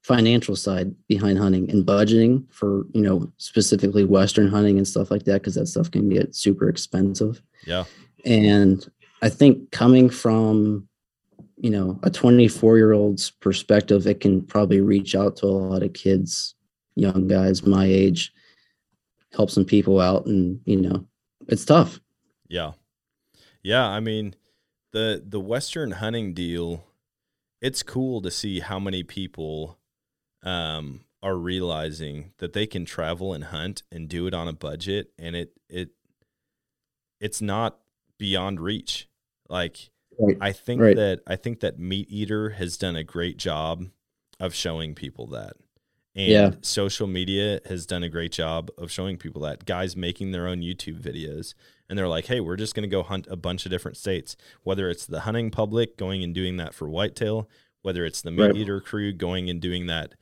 [0.02, 5.24] financial side behind hunting and budgeting for you know specifically Western hunting and stuff like
[5.24, 7.42] that because that stuff can get super expensive.
[7.66, 7.84] Yeah.
[8.24, 8.86] And
[9.22, 10.88] I think coming from
[11.57, 15.82] you know a 24 year old's perspective, it can probably reach out to a lot
[15.82, 16.54] of kids,
[16.94, 18.32] young guys my age,
[19.32, 21.07] help some people out, and you know
[21.48, 22.00] it's tough.
[22.48, 22.72] Yeah.
[23.62, 24.34] Yeah, I mean
[24.92, 26.84] the the western hunting deal
[27.61, 29.78] it's cool to see how many people
[30.42, 35.11] um are realizing that they can travel and hunt and do it on a budget
[35.18, 35.90] and it it
[37.20, 37.78] it's not
[38.18, 39.09] beyond reach.
[39.48, 40.36] Like Right.
[40.40, 40.96] I think Right.
[40.96, 43.86] that I think that MeatEater has done a great job
[44.40, 45.56] of showing people that.
[46.14, 46.50] And Yeah.
[46.62, 49.66] social media has done a great job of showing people that.
[49.66, 51.54] Guys making their own YouTube videos
[51.88, 54.36] and they're like, "Hey, we're just going to go hunt a bunch of different states,
[54.62, 57.48] whether it's the hunting public going and doing that for whitetail,
[57.82, 58.56] whether it's the Meat Right.
[58.56, 60.14] Eater crew going and doing that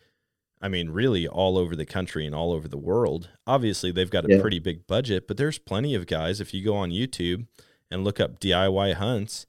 [0.62, 3.28] I mean, really all over the country and all over the world.
[3.46, 4.40] Obviously, they've got a Yeah.
[4.40, 7.46] pretty big budget, but there's plenty of guys if you go on YouTube
[7.90, 9.44] and look up DIY hunts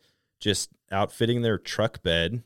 [0.46, 2.44] just outfitting their truck bed,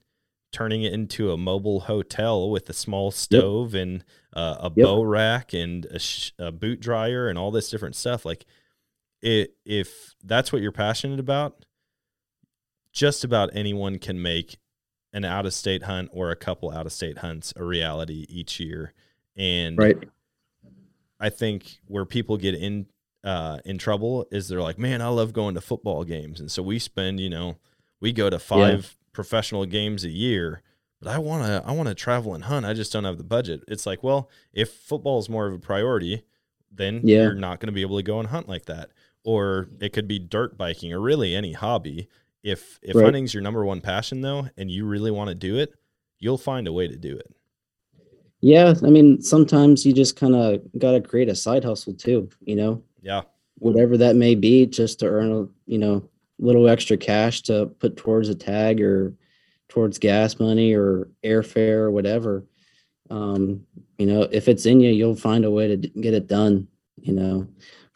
[0.54, 4.86] turning it into a mobile hotel with a small stove and uh, a Yep.
[4.86, 8.24] bow rack and a, sh- a boot dryer and all this different stuff.
[8.24, 8.46] Like,
[9.22, 11.66] it, if that's what you're passionate about,
[12.94, 14.58] just about anyone can make
[15.12, 18.62] an out of state hunt or a couple out of state hunts a reality each
[18.62, 18.94] year.
[19.36, 19.98] And Right.
[21.20, 22.86] I think where people get in
[23.26, 26.64] uh, in trouble is they're like, man, I love going to football games, and so
[26.64, 27.58] we spend, you know,
[28.00, 30.62] we go to five professional games a year.
[31.02, 32.66] But I want to, I want to travel and hunt.
[32.66, 33.62] I just don't have the budget.
[33.68, 36.24] It's like, well, if football is more of a priority,
[36.72, 37.24] then Yeah.
[37.24, 38.92] you're not going to be able to go and hunt like that.
[39.24, 42.08] Or it could be dirt biking or really any hobby.
[42.44, 43.06] If if Right.
[43.06, 45.74] hunting's your number one passion though, and you really want to do it,
[46.20, 47.32] you'll find a way to do it.
[48.42, 52.30] Yeah, I mean, sometimes you just kind of got to create a side hustle too,
[52.42, 53.24] you know, Yeah,
[53.58, 56.08] whatever that may be, just to earn a, you know,
[56.40, 59.14] little extra cash to put towards a tag or
[59.68, 62.46] towards gas money or airfare or whatever.
[63.10, 63.66] Um,
[63.98, 66.68] you know, if it's in you, you'll find a way to get it done,
[67.02, 67.48] you know.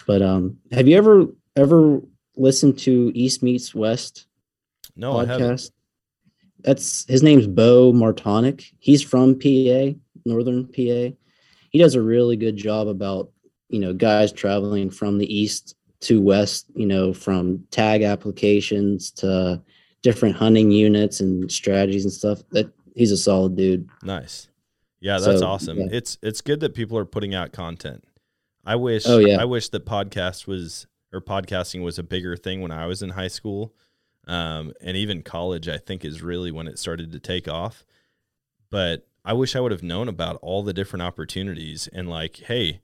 [0.06, 2.02] But um, have you ever ever
[2.36, 4.28] listened to East Meets West?
[4.96, 5.48] no, I haven't.
[5.48, 5.72] podcast.
[6.60, 8.72] That's his name's Bo Martonic.
[8.80, 11.16] He's from PA, Northern PA.
[11.70, 13.32] He does a really good job about
[13.70, 16.68] you know guys traveling from the east to west.
[16.76, 19.62] You know, from tag applications to
[20.02, 22.42] different hunting units and strategies and stuff.
[22.52, 23.90] That he's a solid dude.
[24.04, 24.48] Nice.
[25.00, 25.78] Yeah, that's So, awesome.
[25.80, 25.88] yeah.
[25.92, 28.04] It's it's good that people are putting out content.
[28.66, 29.42] I wish Oh, yeah.
[29.42, 33.10] I wish that podcast was or podcasting was a bigger thing when I was in
[33.10, 33.74] high school.
[34.26, 37.84] Um, and even college I think is really when it started to take off.
[38.70, 42.82] But I wish I would have known about all the different opportunities and like, hey,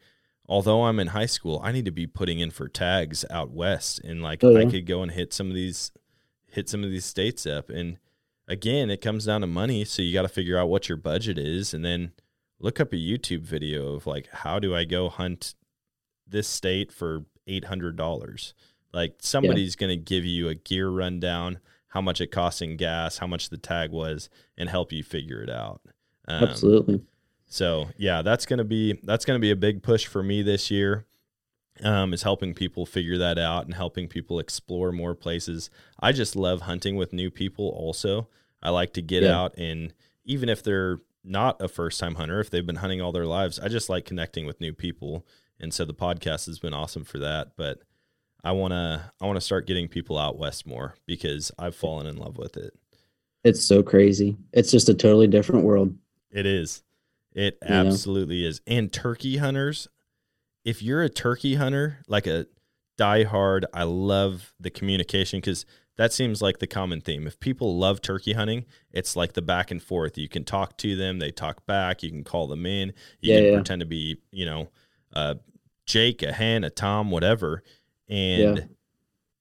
[0.50, 4.00] although I'm in high school, I need to be putting in for tags out west,
[4.04, 5.92] and like Oh, I could go and hit some of these,
[6.48, 7.70] hit some of these states up.
[7.70, 8.00] And
[8.48, 11.38] again, it comes down to money, so you got to figure out what your budget
[11.38, 12.12] is, and then
[12.60, 15.54] look up a YouTube video of like how do I go hunt
[16.28, 18.54] this state for eight hundred dollars.
[18.92, 23.20] Like somebody's going to give you a gear rundown, how much it costs in gas,
[23.20, 25.82] how much the tag was, and help you figure it out.
[26.28, 27.02] Um, Absolutely.
[27.50, 31.06] So yeah, that's gonna be that's gonna be a big push for me this year.
[31.82, 35.70] Um, is helping people figure that out and helping people explore more places.
[36.00, 37.70] I just love hunting with new people.
[37.70, 38.28] Also,
[38.62, 39.40] I like to get Yeah.
[39.40, 39.94] out and
[40.26, 43.60] even if they're not a first time hunter, if they've been hunting all their lives,
[43.60, 45.26] I just like connecting with new people.
[45.58, 47.52] And so the podcast has been awesome for that.
[47.56, 47.80] But
[48.44, 52.38] I wanna I wanna start getting people out west more because I've fallen in love
[52.38, 52.74] with it.
[53.46, 54.36] It's so crazy.
[54.52, 55.96] It's just a totally different world.
[56.30, 56.84] It is.
[57.34, 57.76] It You know?
[57.76, 58.62] absolutely is.
[58.68, 59.88] And turkey hunters,
[60.66, 62.48] if you're a turkey hunter, like a
[62.98, 65.66] diehard, I love the communication because
[65.98, 67.28] that seems like the common theme.
[67.28, 70.18] If people love turkey hunting, it's like the back and forth.
[70.18, 72.04] You can talk to them, they talk back.
[72.04, 72.94] You can call them in.
[73.20, 73.54] You Yeah, can yeah.
[73.56, 74.70] pretend to be, you know,
[75.14, 75.36] uh,
[75.86, 77.64] Jake, a hen, a Tom, whatever.
[78.08, 78.64] And Yeah.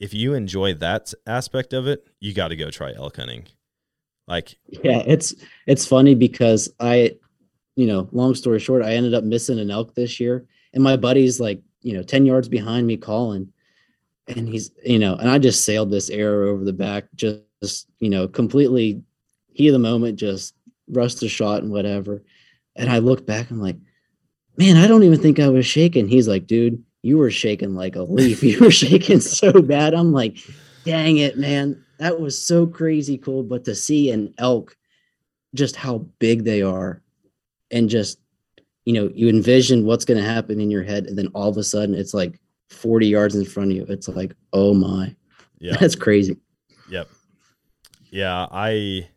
[0.00, 3.46] if you enjoy that aspect of it, you got to go try elk hunting.
[4.26, 5.34] Like, Yeah, it's
[5.66, 7.12] it's funny because I,
[7.78, 10.96] you know, long story short, I ended up missing an elk this year, and my
[10.96, 13.52] buddy's like, you know, ten yards behind me calling,
[14.26, 18.10] and he's, you know, and I just sailed this arrow over the back, just you
[18.10, 19.00] know, completely
[19.52, 20.54] heat of the moment, just
[20.88, 22.24] rushed the shot and whatever,
[22.74, 23.76] and I look back, I'm like,
[24.56, 26.08] man, I don't even think I was shaking.
[26.08, 28.42] He's like, dude, you were shaking like a leaf.
[28.42, 29.94] You were shaking so bad.
[29.94, 30.38] I'm like,
[30.84, 31.84] dang it, man.
[32.00, 33.44] That was so crazy cool.
[33.44, 34.76] But to see an elk,
[35.54, 37.02] just how big they are,
[37.70, 38.18] and just,
[38.84, 41.06] you know, you envision what's going to happen in your head.
[41.06, 42.40] And then all of a sudden it's like
[42.70, 43.86] 40 yards in front of you.
[43.88, 45.14] It's like, oh my,
[45.58, 45.76] yeah.
[45.80, 46.36] that's crazy.
[46.90, 47.08] Yep.
[48.10, 49.08] Yeah, I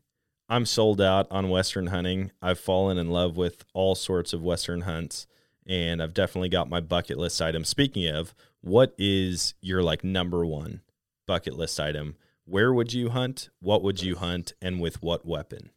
[0.49, 2.31] I'm sold out on western hunting.
[2.41, 5.27] I've fallen in love with all sorts of western hunts
[5.65, 7.63] and I've definitely got my bucket list item.
[7.63, 10.81] Speaking of, what is your like number 1
[11.25, 12.15] bucket list item?
[12.45, 13.49] Where would you hunt?
[13.61, 15.69] What would you hunt and with what weapon?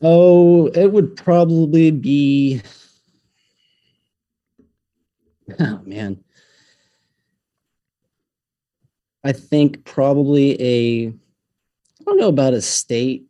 [0.00, 2.62] Oh, it would probably be.
[5.58, 6.22] Oh man.
[9.24, 11.06] I think probably a.
[11.08, 13.26] I don't know about a state.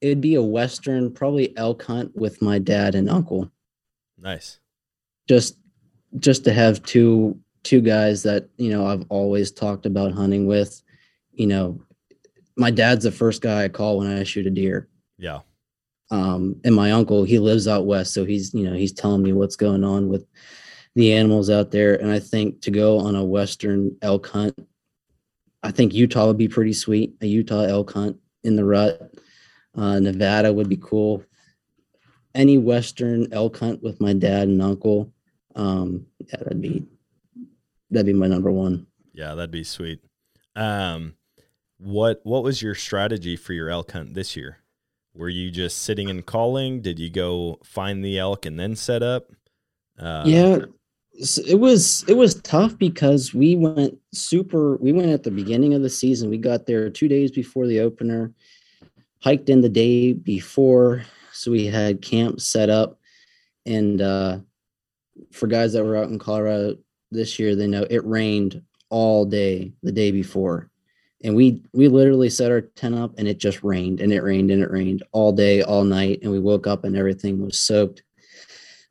[0.00, 3.48] It'd be a western, probably elk hunt with my dad and uncle.
[4.18, 4.58] Nice.
[5.28, 5.56] Just,
[6.18, 10.82] just to have two two guys that you know I've always talked about hunting with.
[11.32, 11.80] You know,
[12.56, 14.88] my dad's the first guy I call when I shoot a deer
[15.18, 15.40] Yeah.
[16.10, 19.32] Um, and my uncle he lives out west so he's you know he's telling me
[19.32, 20.26] what's going on with
[20.94, 21.96] the animals out there.
[21.96, 24.54] And i think to go on a western elk hunt
[25.62, 27.14] i think utah would be pretty sweet.
[27.20, 29.00] A utah elk hunt in the rut.
[29.76, 31.24] Uh, nevada would be cool.
[32.34, 35.12] Any western elk hunt with my dad and uncle
[35.56, 36.86] um, yeah that'd be
[37.90, 38.86] that'd be my number one.
[39.12, 40.00] Yeah, that'd be sweet.
[40.54, 41.14] Um
[41.78, 44.58] what what was your strategy for your elk hunt this year?
[45.14, 46.80] Were you just sitting and calling?
[46.82, 49.30] Did you go find the elk and then set up?
[49.98, 50.58] Uh, yeah
[51.14, 55.82] it was it was tough because we went super we went at the beginning of
[55.82, 58.32] the season we got there two days before the opener
[59.22, 62.98] hiked in the day before so we had camp set up
[63.64, 64.38] and uh
[65.30, 66.76] for guys that were out in colorado
[67.12, 68.60] this year they know it rained
[68.90, 70.68] all day the day before
[71.24, 74.50] and we we literally set our tent up and it just rained and it rained
[74.50, 78.02] and it rained all day all night and we woke up and everything was soaked.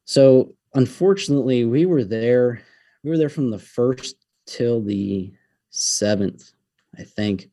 [0.05, 2.61] So unfortunately we were there
[3.03, 4.15] we were there from the first
[4.47, 5.31] till the
[5.69, 6.51] seventh
[6.97, 7.49] i think.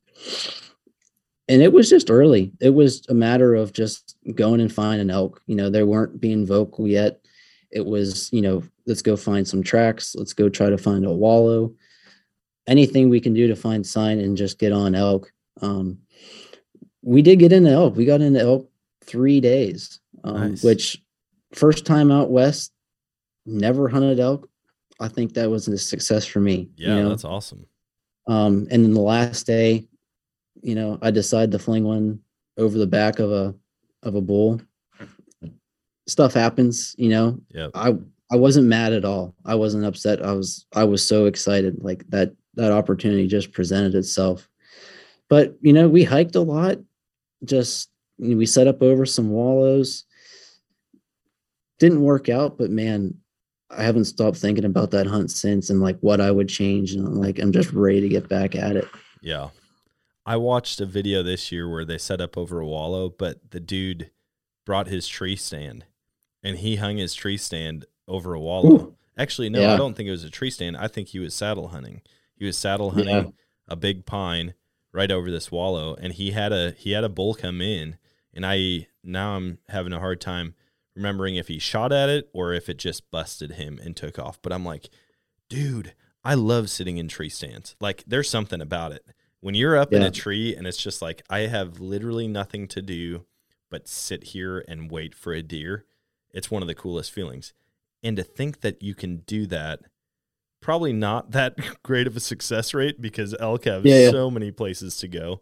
[1.48, 2.52] And it was just early.
[2.60, 5.42] It was a matter of just going and find an elk.
[5.46, 7.20] You know they weren't being vocal yet.
[7.70, 10.14] It was you know let's go find some tracks.
[10.14, 11.74] Let's go try to find a wallow
[12.66, 15.32] anything we can do to find sign and just get on elk
[15.62, 15.98] um,
[17.02, 18.68] we did get into elk we got into elk
[19.04, 20.62] three days um, Nice.
[20.64, 21.02] which
[21.54, 22.72] first time out west
[23.46, 24.48] never hunted elk
[25.00, 27.08] i think that was a success for me Yeah, you know?
[27.08, 27.66] that's awesome.
[28.28, 29.86] um, and then the last day
[30.62, 32.20] you know i decided to fling one
[32.58, 33.54] over the back of a
[34.02, 34.60] of a bull
[36.06, 37.70] stuff happens you know Yep.
[37.74, 37.94] i
[38.32, 42.04] i wasn't mad at all i wasn't upset i was i was so excited like
[42.10, 44.48] that that opportunity just presented itself
[45.28, 46.78] but you know we hiked a lot
[47.44, 50.04] just you know, we set up over some wallows
[51.78, 53.14] didn't work out but man
[53.70, 57.16] I haven't stopped thinking about that hunt since and like what I would change and
[57.16, 58.88] like I'm just ready to get back at it.
[59.22, 59.50] Yeah.
[60.26, 63.60] I watched a video this year where they set up over a wallow, but the
[63.60, 64.10] dude
[64.66, 65.84] brought his tree stand
[66.42, 68.72] and he hung his tree stand over a wallow.
[68.72, 68.96] Ooh.
[69.16, 69.74] Actually, no, Yeah.
[69.74, 70.76] I don't think it was a tree stand.
[70.76, 72.02] I think he was saddle hunting.
[72.40, 73.30] He was saddle hunting Yeah.
[73.68, 74.54] a big pine
[74.92, 77.96] right over this wallow and he had a he had a bull come in
[78.34, 80.54] and I now I'm having a hard time
[80.96, 84.40] remembering if he shot at it or if it just busted him and took off.
[84.42, 84.88] But I'm like,
[85.48, 87.76] dude, I love sitting in tree stands.
[87.80, 89.04] Like there's something about it.
[89.40, 92.82] When you're up in a tree and it's just like I have literally nothing to
[92.82, 93.26] do
[93.70, 95.84] but sit here and wait for a deer,
[96.32, 97.52] it's one of the coolest feelings.
[98.02, 99.80] And to think that you can do that,
[100.60, 104.10] probably not that great of a success rate because elk have Yeah, yeah.
[104.10, 105.40] so many places to go.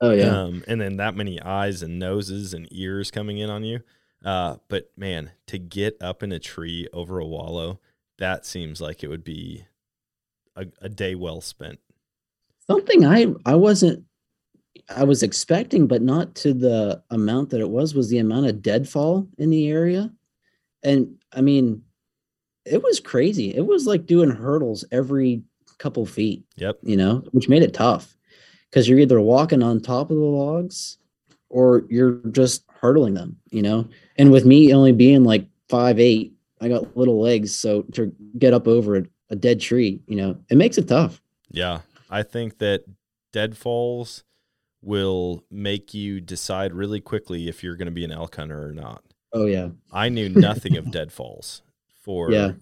[0.00, 0.42] Oh yeah.
[0.42, 3.80] Um, and then that many eyes and noses and ears coming in on you.
[4.24, 7.80] Uh, but man, to get up in a tree over a wallow,
[8.18, 9.66] that seems like it would be
[10.56, 11.78] a, a day well spent.
[12.66, 14.04] Something I I wasn't
[14.94, 18.62] I was expecting, but not to the amount that it was, was the amount of
[18.62, 20.12] deadfall in the area.
[20.82, 21.82] And I mean,
[22.64, 23.54] it was crazy.
[23.54, 25.42] It was like doing hurdles every
[25.78, 26.78] couple feet, Yep.
[26.82, 28.16] you know, which made it tough
[28.70, 30.98] because you're either walking on top of the logs
[31.50, 33.88] or you're just hurdling them, you know.
[34.16, 38.54] And with me only being like five eight, I got little legs, so to get
[38.54, 41.20] up over a, a dead tree, you know, it makes it tough.
[41.50, 41.80] Yeah.
[42.10, 42.84] I think that
[43.32, 44.24] deadfalls
[44.82, 48.72] will make you decide really quickly if you're going to be an elk hunter or
[48.72, 49.02] not.
[49.32, 51.62] Oh yeah, I knew nothing of deadfalls
[52.04, 52.52] for Yeah.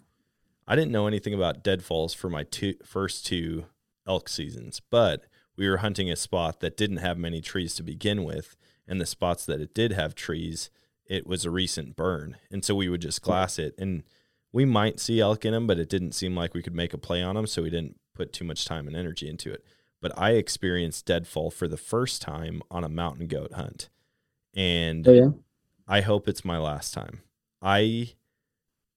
[0.66, 3.66] I didn't know anything about deadfalls for my two first two
[4.06, 5.24] elk seasons, but
[5.56, 9.06] we were hunting a spot that didn't have many trees to begin with, and the
[9.06, 10.70] spots that it did have trees,
[11.04, 13.26] it was a recent burn, and so we would just hmm.
[13.26, 14.04] glass it, and
[14.52, 16.98] we might see elk in them, but it didn't seem like we could make a
[16.98, 19.64] play on them, so we didn't put too much time and energy into it.
[20.00, 23.88] But I experienced deadfall for the first time on a mountain goat hunt,
[24.54, 25.28] and oh yeah.
[25.88, 27.20] I hope it's my last time.
[27.60, 28.14] I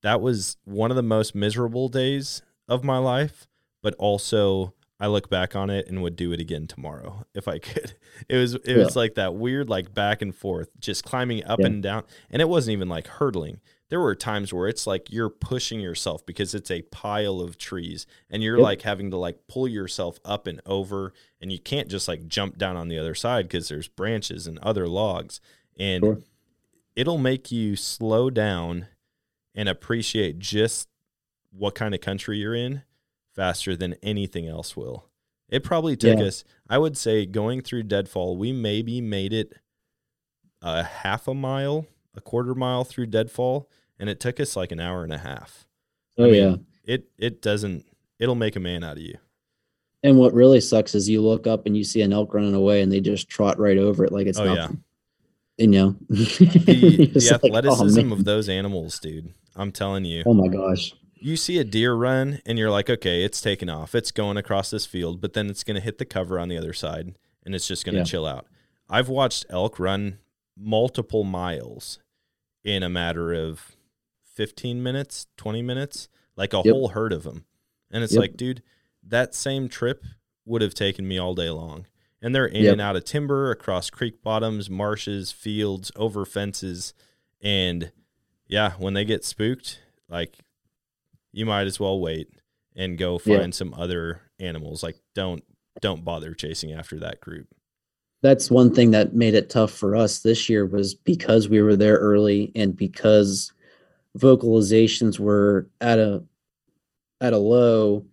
[0.06, 3.48] that was one of the most miserable days of my life,
[3.82, 7.58] but also I look back on it and would do it again tomorrow if I
[7.60, 7.96] could.
[8.30, 11.66] It was it was like that weird like back and forth, just climbing up Yeah.
[11.66, 12.04] and down.
[12.30, 13.60] And it wasn't even like hurdling.
[13.90, 18.08] There were times where it's like you're pushing yourself because it's a pile of trees
[18.32, 18.64] and you're Yep.
[18.64, 22.58] like having to like pull yourself up and over and you can't just like jump
[22.58, 25.42] down on the other side because there's branches and other logs.
[25.78, 26.18] And Sure.
[26.96, 28.88] it'll make you slow down
[29.56, 30.88] and appreciate just
[31.52, 32.84] what kind of country you're in
[33.34, 35.06] faster than anything else will.
[35.50, 36.26] It probably took Yeah.
[36.26, 39.54] us, I would say, going through Deadfall, we maybe made it
[40.62, 41.86] a half a mile,
[42.16, 45.68] a quarter mile through Deadfall, and it took us like an hour and a half.
[46.18, 46.56] Oh I mean, yeah.
[46.94, 47.86] It it doesn't
[48.20, 49.18] it'll make a man out of you.
[50.04, 52.82] And what really sucks is you look up and you see an elk running away
[52.82, 54.84] and they just trot right over it like it's Oh, nothing.
[55.58, 59.34] You know, The, the like, oh, athleticism of those animals, dude.
[59.56, 60.24] I'm telling you.
[60.26, 60.94] Oh my gosh.
[61.16, 63.96] you see a deer run and you're like, okay, it's taking off.
[63.96, 66.58] It's going across this field, but then it's going to hit the cover on the
[66.58, 68.04] other side and it's just going to Yeah.
[68.06, 68.48] chill out.
[68.90, 70.20] I've watched elk run
[70.58, 72.00] multiple miles
[72.64, 73.76] in a matter of
[74.34, 76.74] 15 minutes, 20 minutes, like a Yep.
[76.74, 77.46] whole herd of them.
[77.90, 78.20] And it's Yep.
[78.22, 78.62] like, dude,
[79.02, 80.04] that same trip
[80.44, 81.86] would have taken me all day long.
[82.26, 82.72] And they're in Yep.
[82.72, 86.96] and out of timber, across creek bottoms, marshes, fields, over fences.
[87.40, 87.92] And
[88.48, 90.40] yeah, when they get spooked, like
[91.32, 92.28] you might as well wait
[92.76, 93.38] and go Yeah.
[93.42, 94.82] find some other animals.
[94.82, 95.44] Like don't
[95.82, 97.48] don't bother chasing after that group.
[98.24, 101.76] That's one thing that made it tough for us this year was because we were
[101.76, 103.54] there early and because
[104.18, 106.24] vocalizations were at a
[107.22, 108.04] at a low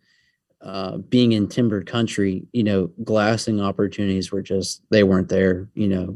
[0.63, 5.89] uh, being in timbered country, you know, glassing opportunities were just they weren't there, you
[5.89, 6.15] know.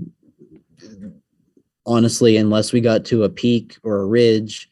[1.84, 4.68] Honestly, unless we got to a peak or a ridge,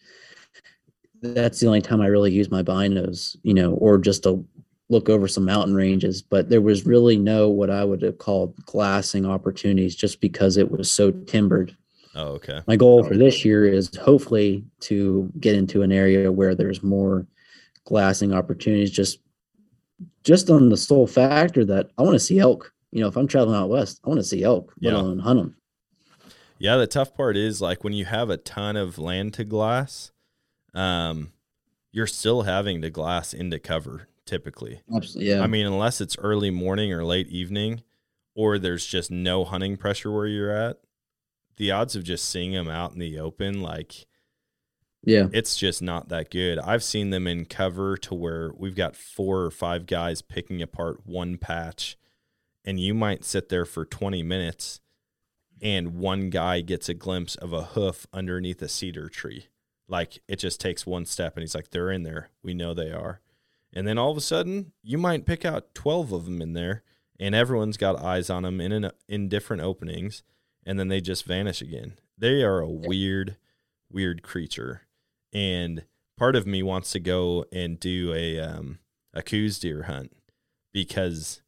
[1.23, 4.45] that's the only time I really use my binos, you know, or just to
[4.89, 6.23] look over some mountain ranges.
[6.23, 10.71] But there was really no what I would have called glassing opportunities just because it
[10.71, 11.77] was so timbered.
[12.15, 12.61] Oh, okay.
[12.69, 17.27] My goal for this year is hopefully to get into an area where there's more
[17.85, 19.19] glassing opportunities just
[20.23, 22.73] just on the sole factor that I want to see elk.
[22.93, 25.01] You know, if I'm traveling out west, I want to see elk, let Yeah.
[25.01, 25.57] alone hunt them.
[26.59, 30.13] Yeah, the tough part is like when you have a ton of land to glass,
[30.73, 31.33] um,
[31.93, 34.81] you're still having to glass into cover typically.
[34.95, 35.31] Absolutely.
[35.33, 35.43] Yeah.
[35.43, 37.83] I mean, unless it's early morning or late evening,
[38.35, 40.79] or there's just no hunting pressure where you're at,
[41.57, 44.07] the odds of just seeing them out in the open, like
[45.07, 45.29] Yeah.
[45.33, 46.59] it's just not that good.
[46.59, 51.01] I've seen them in cover to where we've got four or five guys picking apart
[51.05, 51.97] one patch,
[52.65, 54.81] and you might sit there for 20 minutes,
[55.61, 59.49] and one guy gets a glimpse of a hoof underneath a cedar tree.
[59.89, 62.31] Like it just takes one step, and he's like, they're in there.
[62.43, 63.21] We know they are.
[63.73, 66.83] And then all of a sudden, you might pick out 12 of them in there,
[67.21, 70.23] and everyone's got eyes on them in, an, in different openings,
[70.65, 71.99] and then they just vanish again.
[72.17, 73.37] They are a weird,
[73.91, 74.83] weird creature
[75.35, 75.85] and
[76.17, 78.79] part of me wants to go and do a um,
[79.13, 80.13] a Coues deer hunt
[80.73, 81.43] because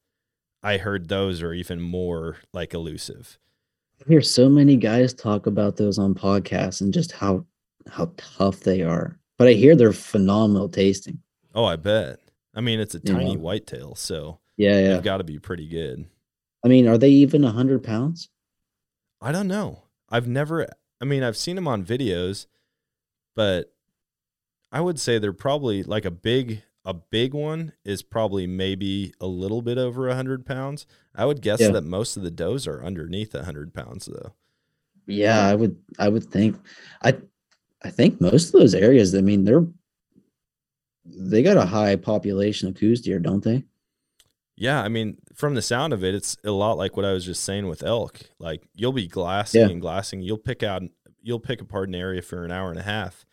[0.62, 3.38] I heard those are even more like elusive.
[4.04, 7.46] I hear so many guys talk about those on podcasts and just how
[7.88, 9.18] how tough they are.
[9.38, 11.18] But I hear they're phenomenal tasting.
[11.54, 12.18] Oh, I bet.
[12.54, 13.40] I mean, it's a You tiny know?
[13.42, 14.88] whitetail, so Yeah, yeah.
[14.94, 16.06] they've got to be pretty good.
[16.64, 18.28] I mean, are they even a hundred pounds?
[19.20, 19.84] I don't know.
[20.08, 20.66] I've never.
[21.00, 22.46] I mean, I've seen them on videos,
[23.34, 23.72] but
[24.72, 26.62] I would say they're probably like a big.
[26.88, 30.86] A big one is probably maybe a little bit over a hundred pounds.
[31.16, 31.70] I would guess Yeah.
[31.72, 34.34] that most of the does are underneath a hundred pounds, though.
[35.08, 36.56] Yeah, I would I would think
[37.02, 37.16] I
[37.82, 39.66] I think most of those areas, I mean, they're
[41.04, 43.64] they got a high population of Coues deer, don't they?
[44.56, 47.24] Yeah, I mean, from the sound of it, it's a lot like what I was
[47.24, 48.20] just saying with elk.
[48.38, 49.68] Like you'll be glassing Yeah.
[49.70, 50.82] and glassing, you'll pick out,
[51.20, 53.25] you'll pick apart an area for an hour and a half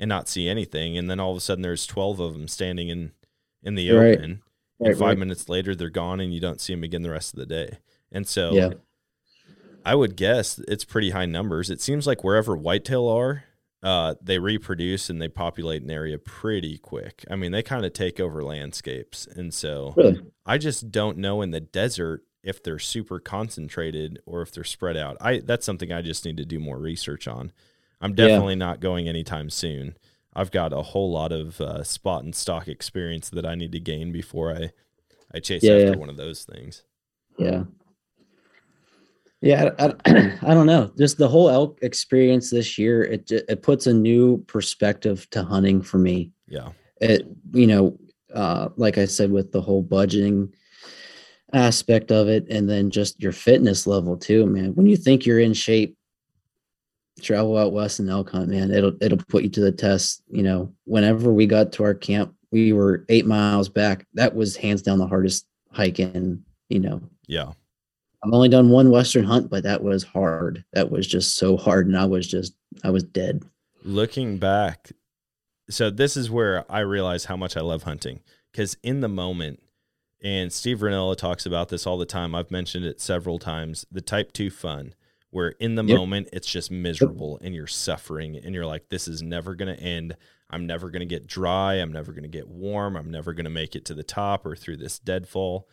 [0.00, 2.88] and not see anything, and then all of a sudden there's twelve of them standing
[2.88, 3.12] in
[3.62, 4.16] in the Right.
[4.18, 4.42] open,
[4.80, 5.18] and five right.
[5.18, 7.78] minutes later they're gone, and you don't see them again the rest of the day.
[8.10, 8.70] And so, Yeah.
[9.84, 11.70] I would guess it's pretty high numbers.
[11.70, 13.44] It seems like wherever whitetail are,
[13.82, 17.24] uh, they reproduce and they populate an area pretty quick.
[17.30, 19.94] I mean, they kind of take over landscapes, and so.
[19.96, 20.20] Really?
[20.44, 24.96] I just don't know in the desert if they're super concentrated or if they're spread
[24.96, 25.16] out.
[25.20, 27.52] I that's something I just need to do more research on.
[28.00, 28.28] I'm Yeah.
[28.28, 29.96] definitely not going anytime soon.
[30.34, 33.80] I've got a whole lot of uh, spot and stock experience that I need to
[33.80, 34.72] gain before I
[35.32, 35.96] I chase Yeah, after yeah.
[35.96, 36.82] one of those things.
[37.38, 37.64] Yeah.
[39.42, 40.92] Yeah, I, I, I don't know.
[40.98, 45.82] Just the whole elk experience this year, it it puts a new perspective to hunting
[45.82, 46.32] for me.
[46.48, 46.70] Yeah,
[47.00, 47.98] It, you know,
[48.34, 50.52] uh, like I said, with the whole budgeting
[51.52, 54.74] aspect of it, and then just your fitness level too, man.
[54.74, 55.96] When you think you're in shape,
[57.22, 58.70] travel out west and elk hunt, man.
[58.70, 60.22] It'll it'll put you to the test.
[60.30, 64.06] You know, whenever we got to our camp, we were eight miles back.
[64.14, 66.44] That was hands down the hardest hike in.
[66.68, 67.52] You know, yeah,
[68.24, 70.64] I've only done one Western hunt, but that was hard.
[70.72, 72.54] That was just so hard, and I was just
[72.84, 73.42] I was dead.
[73.82, 74.92] looking back
[75.70, 78.20] so this is where i realize how much i love hunting
[78.52, 79.60] because in the moment
[80.22, 84.00] and steve Rinella talks about this all the time i've mentioned it several times the
[84.00, 84.94] type 2 fun
[85.30, 85.96] where in the Yep.
[85.96, 89.80] moment it's just miserable and you're suffering and you're like this is never going to
[89.82, 90.16] end
[90.50, 93.44] i'm never going to get dry i'm never going to get warm i'm never going
[93.44, 95.68] to make it to the top or through this deadfall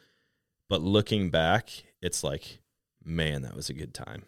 [0.69, 1.69] but looking back
[2.01, 2.59] it's like
[3.03, 4.23] man that was a good time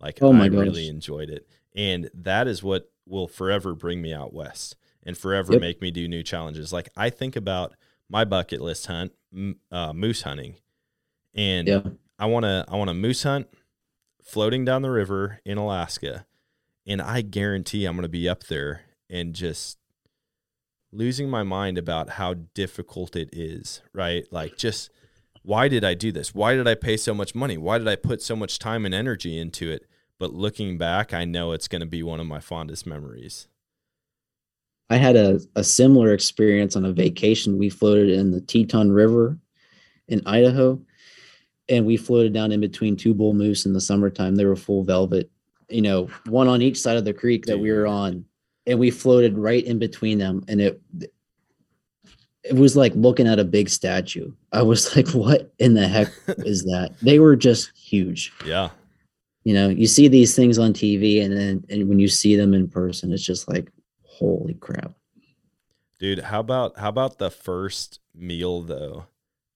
[0.00, 0.58] like Oh my i gosh.
[0.60, 5.52] really enjoyed it and that is what will forever bring me out west and forever
[5.54, 5.60] Yep.
[5.60, 6.72] make me do new challenges.
[6.72, 7.72] Like I think about
[8.08, 9.10] my bucket list hunt,
[9.72, 10.54] uh, moose hunting,
[11.34, 11.82] and Yeah.
[12.20, 13.48] I want to I want to moose hunt
[14.22, 16.26] floating down the river in Alaska,
[16.86, 19.78] and I guarantee I'm going to be up there and just
[20.90, 23.82] losing my mind about how difficult it is.
[23.92, 24.90] Right, like just
[25.42, 26.34] why did I do this?
[26.34, 27.56] Why did I pay so much money?
[27.56, 29.86] Why did I put so much time and energy into it?
[30.18, 33.48] But looking back, I know it's going to be one of my fondest memories.
[34.88, 37.58] I had a, a similar experience on a vacation.
[37.58, 39.38] We floated in the Teton River
[40.06, 40.80] in Idaho,
[41.68, 44.36] and we floated down in between two bull moose in the summertime.
[44.36, 45.30] They were full velvet,
[45.68, 48.24] you know, one on each side of the creek that we were on,
[48.66, 50.80] and we floated right in between them, and it
[52.44, 54.32] it was like looking at a big statue.
[54.52, 58.32] I was like, "What in the heck is that?" They were just huge.
[58.44, 58.70] Yeah.
[59.44, 62.54] You know, you see these things on TV, and then and when you see them
[62.54, 63.70] in person, it's just like,
[64.04, 64.92] "Holy crap!"
[65.98, 69.06] Dude, how about how about the first meal though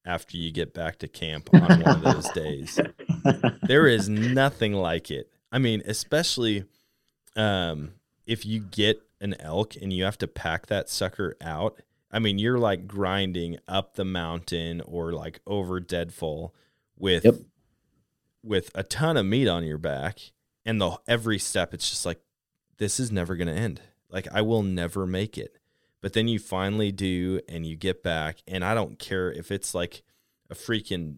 [0.06, 2.78] after you get back to camp on one of those days?
[3.66, 5.28] There is nothing like it.
[5.50, 6.64] I mean, especially
[7.34, 7.94] um
[8.26, 11.80] if you get an elk and you have to pack that sucker out.
[12.12, 16.54] I mean, you're like grinding up the mountain or like over deadfall
[16.96, 17.34] with Yep.
[18.44, 20.20] with a ton of meat on your back
[20.64, 22.20] and the every step it's just like
[22.78, 23.80] this is never going to end.
[24.08, 25.56] Like I will never make it.
[26.06, 29.74] But then you finally do and you get back and I don't care if it's
[29.74, 30.04] like
[30.48, 31.16] a freaking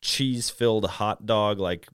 [0.00, 1.88] cheese filled hot dog like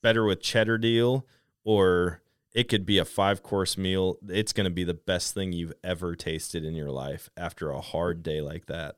[0.00, 1.26] better with cheddar deal
[1.64, 2.22] or
[2.54, 4.18] it could be a five course meal.
[4.28, 7.80] It's going to be the best thing you've ever tasted in your life after a
[7.80, 8.94] hard day like that.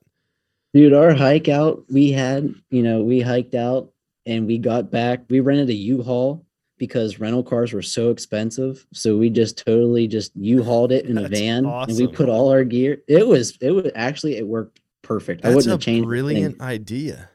[0.74, 3.90] Dude, our hike out, we had, you know, we hiked out
[4.26, 5.20] and we got back.
[5.30, 6.44] We rented a U-Haul
[6.80, 8.86] because rental cars were so expensive.
[8.94, 12.64] So we just totally just U-Hauled it in a van and we put all our
[12.64, 13.02] gear.
[13.06, 15.44] It was it was actually it worked perfect.
[15.44, 16.08] I That's wouldn't a have changed.
[16.08, 17.28] brilliant idea.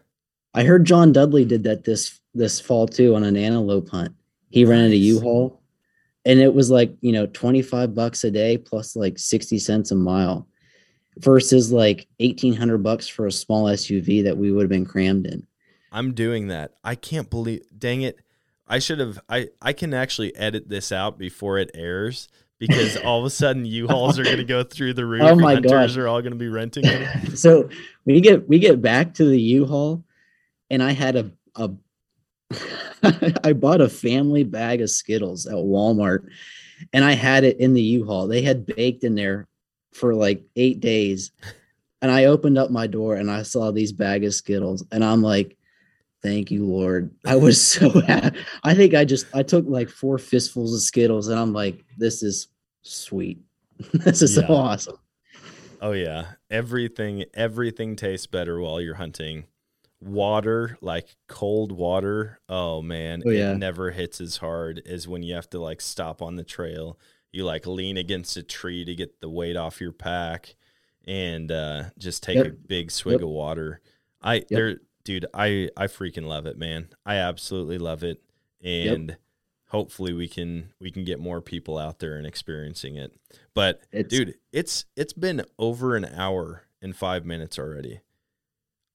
[0.55, 4.15] I heard John Dudley did that this this fall too on an antelope hunt.
[4.49, 5.03] He rented a Nice.
[5.03, 5.61] U-Haul
[6.25, 9.95] and it was like, you know, 25 bucks a day plus like 60 cents a
[9.95, 10.47] mile
[11.17, 15.45] versus like 1800 bucks for a small SUV that we would have been crammed in.
[15.91, 16.73] I'm doing that.
[16.83, 17.61] I can't believe.
[17.77, 18.17] Dang it!
[18.67, 19.19] I should have.
[19.29, 22.27] I I can actually edit this out before it airs
[22.59, 25.21] because all of a sudden U-Hauls are going to go through the roof.
[25.23, 25.95] Oh my gosh.
[25.97, 27.35] are all going to be renting them.
[27.35, 27.69] so
[28.05, 30.03] we get we get back to the U-Haul
[30.69, 31.71] and I had a a
[33.43, 36.27] I bought a family bag of Skittles at Walmart
[36.91, 38.27] and I had it in the U-Haul.
[38.27, 39.47] They had baked in there
[39.93, 41.31] for like 8 days.
[42.01, 45.21] And I opened up my door and I saw these bag of Skittles and I'm
[45.21, 45.57] like
[46.25, 47.11] thank you Lord.
[47.25, 48.39] I was so happy.
[48.63, 52.23] I think I just I took like four fistfuls of Skittles and I'm like this
[52.23, 52.47] is
[52.81, 53.39] sweet.
[53.93, 54.47] this is Yeah.
[54.47, 54.97] so awesome.
[55.81, 59.45] Oh yeah, everything everything tastes better while you're hunting.
[60.01, 62.39] Water, like cold water.
[62.49, 63.51] Oh man, Oh, yeah.
[63.51, 66.99] it never hits as hard as when you have to like stop on the trail.
[67.31, 70.55] You like lean against a tree to get the weight off your pack
[71.07, 73.21] and uh just take a big swig Yep.
[73.23, 73.81] of water.
[74.21, 76.89] I there dude, I I freaking love it, man.
[77.05, 78.21] I absolutely love it.
[78.61, 79.15] And
[79.69, 83.13] hopefully we can we can get more people out there and experiencing it.
[83.53, 88.01] But It's dude it's it's been over an hour and five minutes already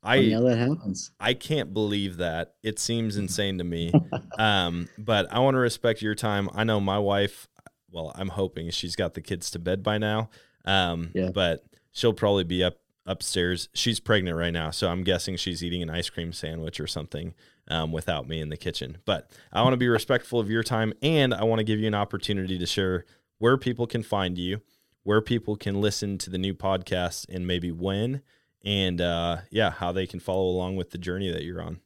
[0.03, 1.11] i how that happens.
[1.20, 3.93] i can't believe that it seems insane to me
[4.39, 7.49] um but i want to respect your time i know my wife
[7.91, 10.31] well i'm hoping she's got the kids to bed by now
[10.65, 11.31] um Yeah.
[11.35, 12.78] but she'll probably be up
[13.11, 16.87] upstairs she's pregnant right now so i'm guessing she's eating an ice cream sandwich or
[16.87, 17.35] something
[17.69, 20.93] um, without me in the kitchen but i want to be respectful of your time
[21.03, 23.05] and i want to give you an opportunity to share
[23.39, 24.61] where people can find you
[25.03, 28.23] where people can listen to the new podcast and maybe when
[28.65, 31.81] and uh yeah how they can follow along with the journey that you're on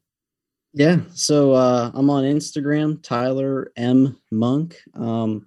[0.76, 0.96] Yeah.
[1.12, 4.76] So uh, I'm on Instagram, Tyler M Monk.
[4.94, 5.46] Um,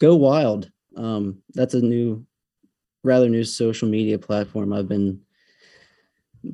[0.00, 0.70] GoWild.
[0.96, 2.26] Um, that's a new,
[3.06, 4.72] rather new social media platform.
[4.72, 5.20] I've been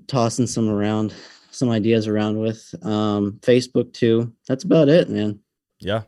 [0.07, 1.15] tossing some around,
[1.51, 2.75] some ideas around with.
[2.83, 4.33] Um, Facebook too.
[4.49, 5.41] That's about it, man.
[5.81, 6.03] yeah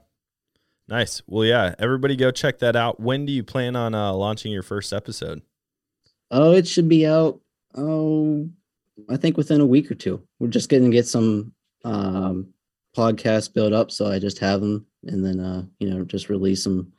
[0.86, 4.52] nice well yeah everybody go check that out when do you plan on uh launching
[4.52, 5.40] your first episode
[6.30, 7.40] Oh, it should be out.
[7.76, 8.48] Oh,
[9.08, 10.20] I think within a week or two.
[10.38, 11.52] We're just going to get some
[11.84, 12.48] um,
[12.96, 16.64] podcasts built up, so I just have them, and then uh, you know just release
[16.64, 16.92] them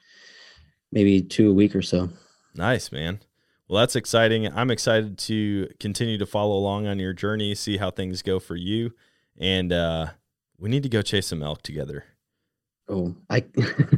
[0.91, 2.09] maybe two a week or so.
[2.55, 3.19] nice man
[3.67, 7.89] well that's exciting i'm excited to continue to follow along on your journey see how
[7.91, 8.91] things go for you
[9.37, 10.07] and uh
[10.57, 12.03] we need to go chase some elk together
[12.87, 13.43] Oh, I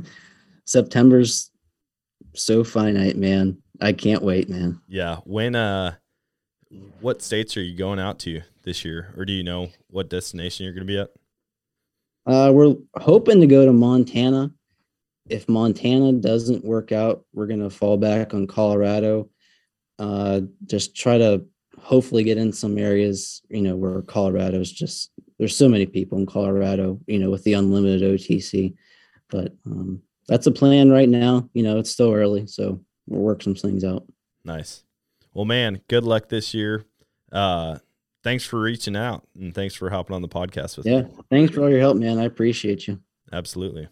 [0.65, 1.52] September's
[2.35, 3.57] so finite, man.
[3.81, 4.81] I can't wait, man.
[4.88, 5.95] yeah when uh
[7.02, 10.64] what states are you going out to this year or do you know what destination
[10.65, 11.10] you're going to be at
[12.26, 14.52] Uh, we're hoping to go to Montana.
[15.30, 19.30] If Montana doesn't work out, we're gonna fall back on Colorado.
[19.99, 21.44] Uh, just try to
[21.80, 26.26] hopefully get in some areas, you know, where Colorado's just there's so many people in
[26.26, 28.74] Colorado, you know, with the unlimited OTC.
[29.30, 31.49] But um, that's a plan right now.
[31.53, 34.06] You know, it's still early, so we'll work some things out.
[34.44, 34.84] Nice.
[35.34, 36.86] Well, man, good luck this year.
[37.32, 37.78] Uh,
[38.24, 41.10] thanks for reaching out and thanks for hopping on the podcast with Yeah, me.
[41.30, 42.18] thanks for all your help, man.
[42.18, 42.99] I appreciate you.
[43.32, 43.88] Absolutely.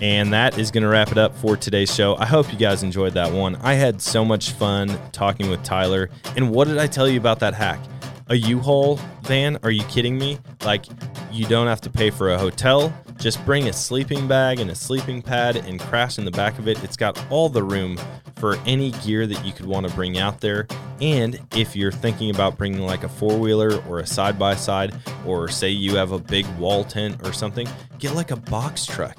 [0.00, 2.16] And that is going to wrap it up for today's show.
[2.16, 3.56] I hope you guys enjoyed that one.
[3.56, 6.08] I had so much fun talking with Tyler.
[6.36, 7.80] And what did I tell you about that hack?
[8.28, 9.58] A U-Haul van?
[9.62, 10.38] Are you kidding me?
[10.64, 10.84] Like,
[11.32, 12.92] you don't have to pay for a hotel.
[13.16, 16.68] Just bring a sleeping bag and a sleeping pad and crash in the back of
[16.68, 16.82] it.
[16.84, 17.98] It's got all the room
[18.36, 20.68] for any gear that you could want to bring out there.
[21.00, 24.94] And if you're thinking about bringing like a four wheeler or a side by side,
[25.26, 27.66] or say you have a big wall tent or something,
[27.98, 29.18] get like a box truck.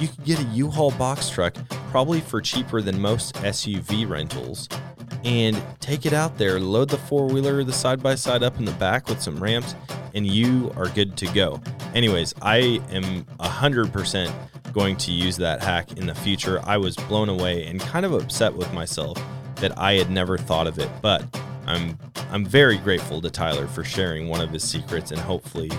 [0.00, 1.56] You can get a U-Haul box truck
[1.90, 4.68] probably for cheaper than most SUV rentals
[5.24, 8.64] and take it out there, load the four wheeler the side by side up in
[8.64, 9.74] the back with some ramps,
[10.14, 11.60] and you are good to go.
[11.94, 14.32] Anyways, I am 100%
[14.72, 16.60] going to use that hack in the future.
[16.64, 19.18] I was blown away and kind of upset with myself
[19.56, 21.24] that I had never thought of it, but
[21.66, 21.98] I'm
[22.30, 25.70] I'm very grateful to Tyler for sharing one of his secrets and hopefully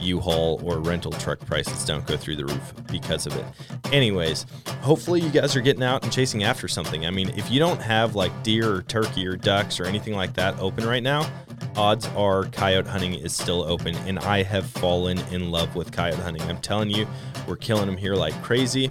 [0.00, 3.44] U-Haul or rental truck prices don't go through the roof because of it.
[3.92, 4.46] Anyways,
[4.82, 7.06] hopefully you guys are getting out and chasing after something.
[7.06, 10.34] I mean, if you don't have like deer or turkey or ducks or anything like
[10.34, 11.30] that open right now,
[11.76, 16.20] odds are coyote hunting is still open and I have fallen in love with coyote
[16.20, 16.42] hunting.
[16.42, 17.06] I'm telling you,
[17.46, 18.90] we're killing them here like crazy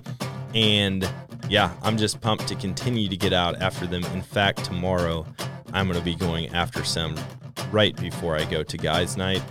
[0.53, 1.10] and
[1.49, 4.03] yeah, I'm just pumped to continue to get out after them.
[4.06, 5.26] In fact, tomorrow
[5.73, 7.15] I'm going to be going after some
[7.72, 9.44] right before I go to guys' night.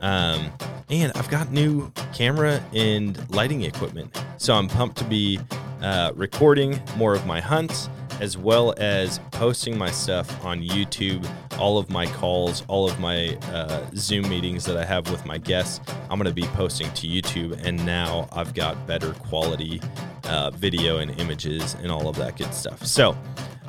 [0.00, 0.52] Um,
[0.90, 4.22] and I've got new camera and lighting equipment.
[4.38, 5.38] So I'm pumped to be
[5.82, 7.88] uh, recording more of my hunts
[8.20, 11.28] as well as posting my stuff on YouTube,
[11.58, 15.38] all of my calls, all of my uh, Zoom meetings that I have with my
[15.38, 15.80] guests.
[16.10, 19.80] I'm going to be posting to YouTube, and now I've got better quality
[20.24, 22.84] uh, video and images and all of that good stuff.
[22.84, 23.16] So,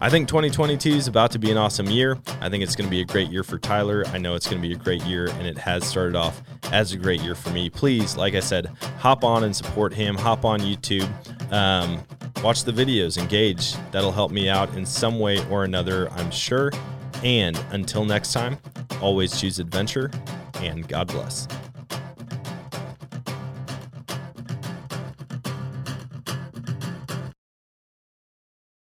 [0.02, 2.18] I think 2022 is about to be an awesome year.
[2.40, 4.06] I think it's going to be a great year for Tyler.
[4.08, 6.94] I know it's going to be a great year, and it has started off as
[6.94, 7.70] a great year for me.
[7.70, 8.68] Please, like I said,
[9.00, 10.16] hop on and support him.
[10.16, 11.10] Hop on YouTube.
[11.52, 12.02] Um,
[12.42, 13.74] watch the videos, engage.
[13.92, 16.72] That'll help me out in some way or another, I'm sure.
[17.22, 18.58] And until next time,
[19.02, 20.12] always choose adventure
[20.62, 21.46] and God bless.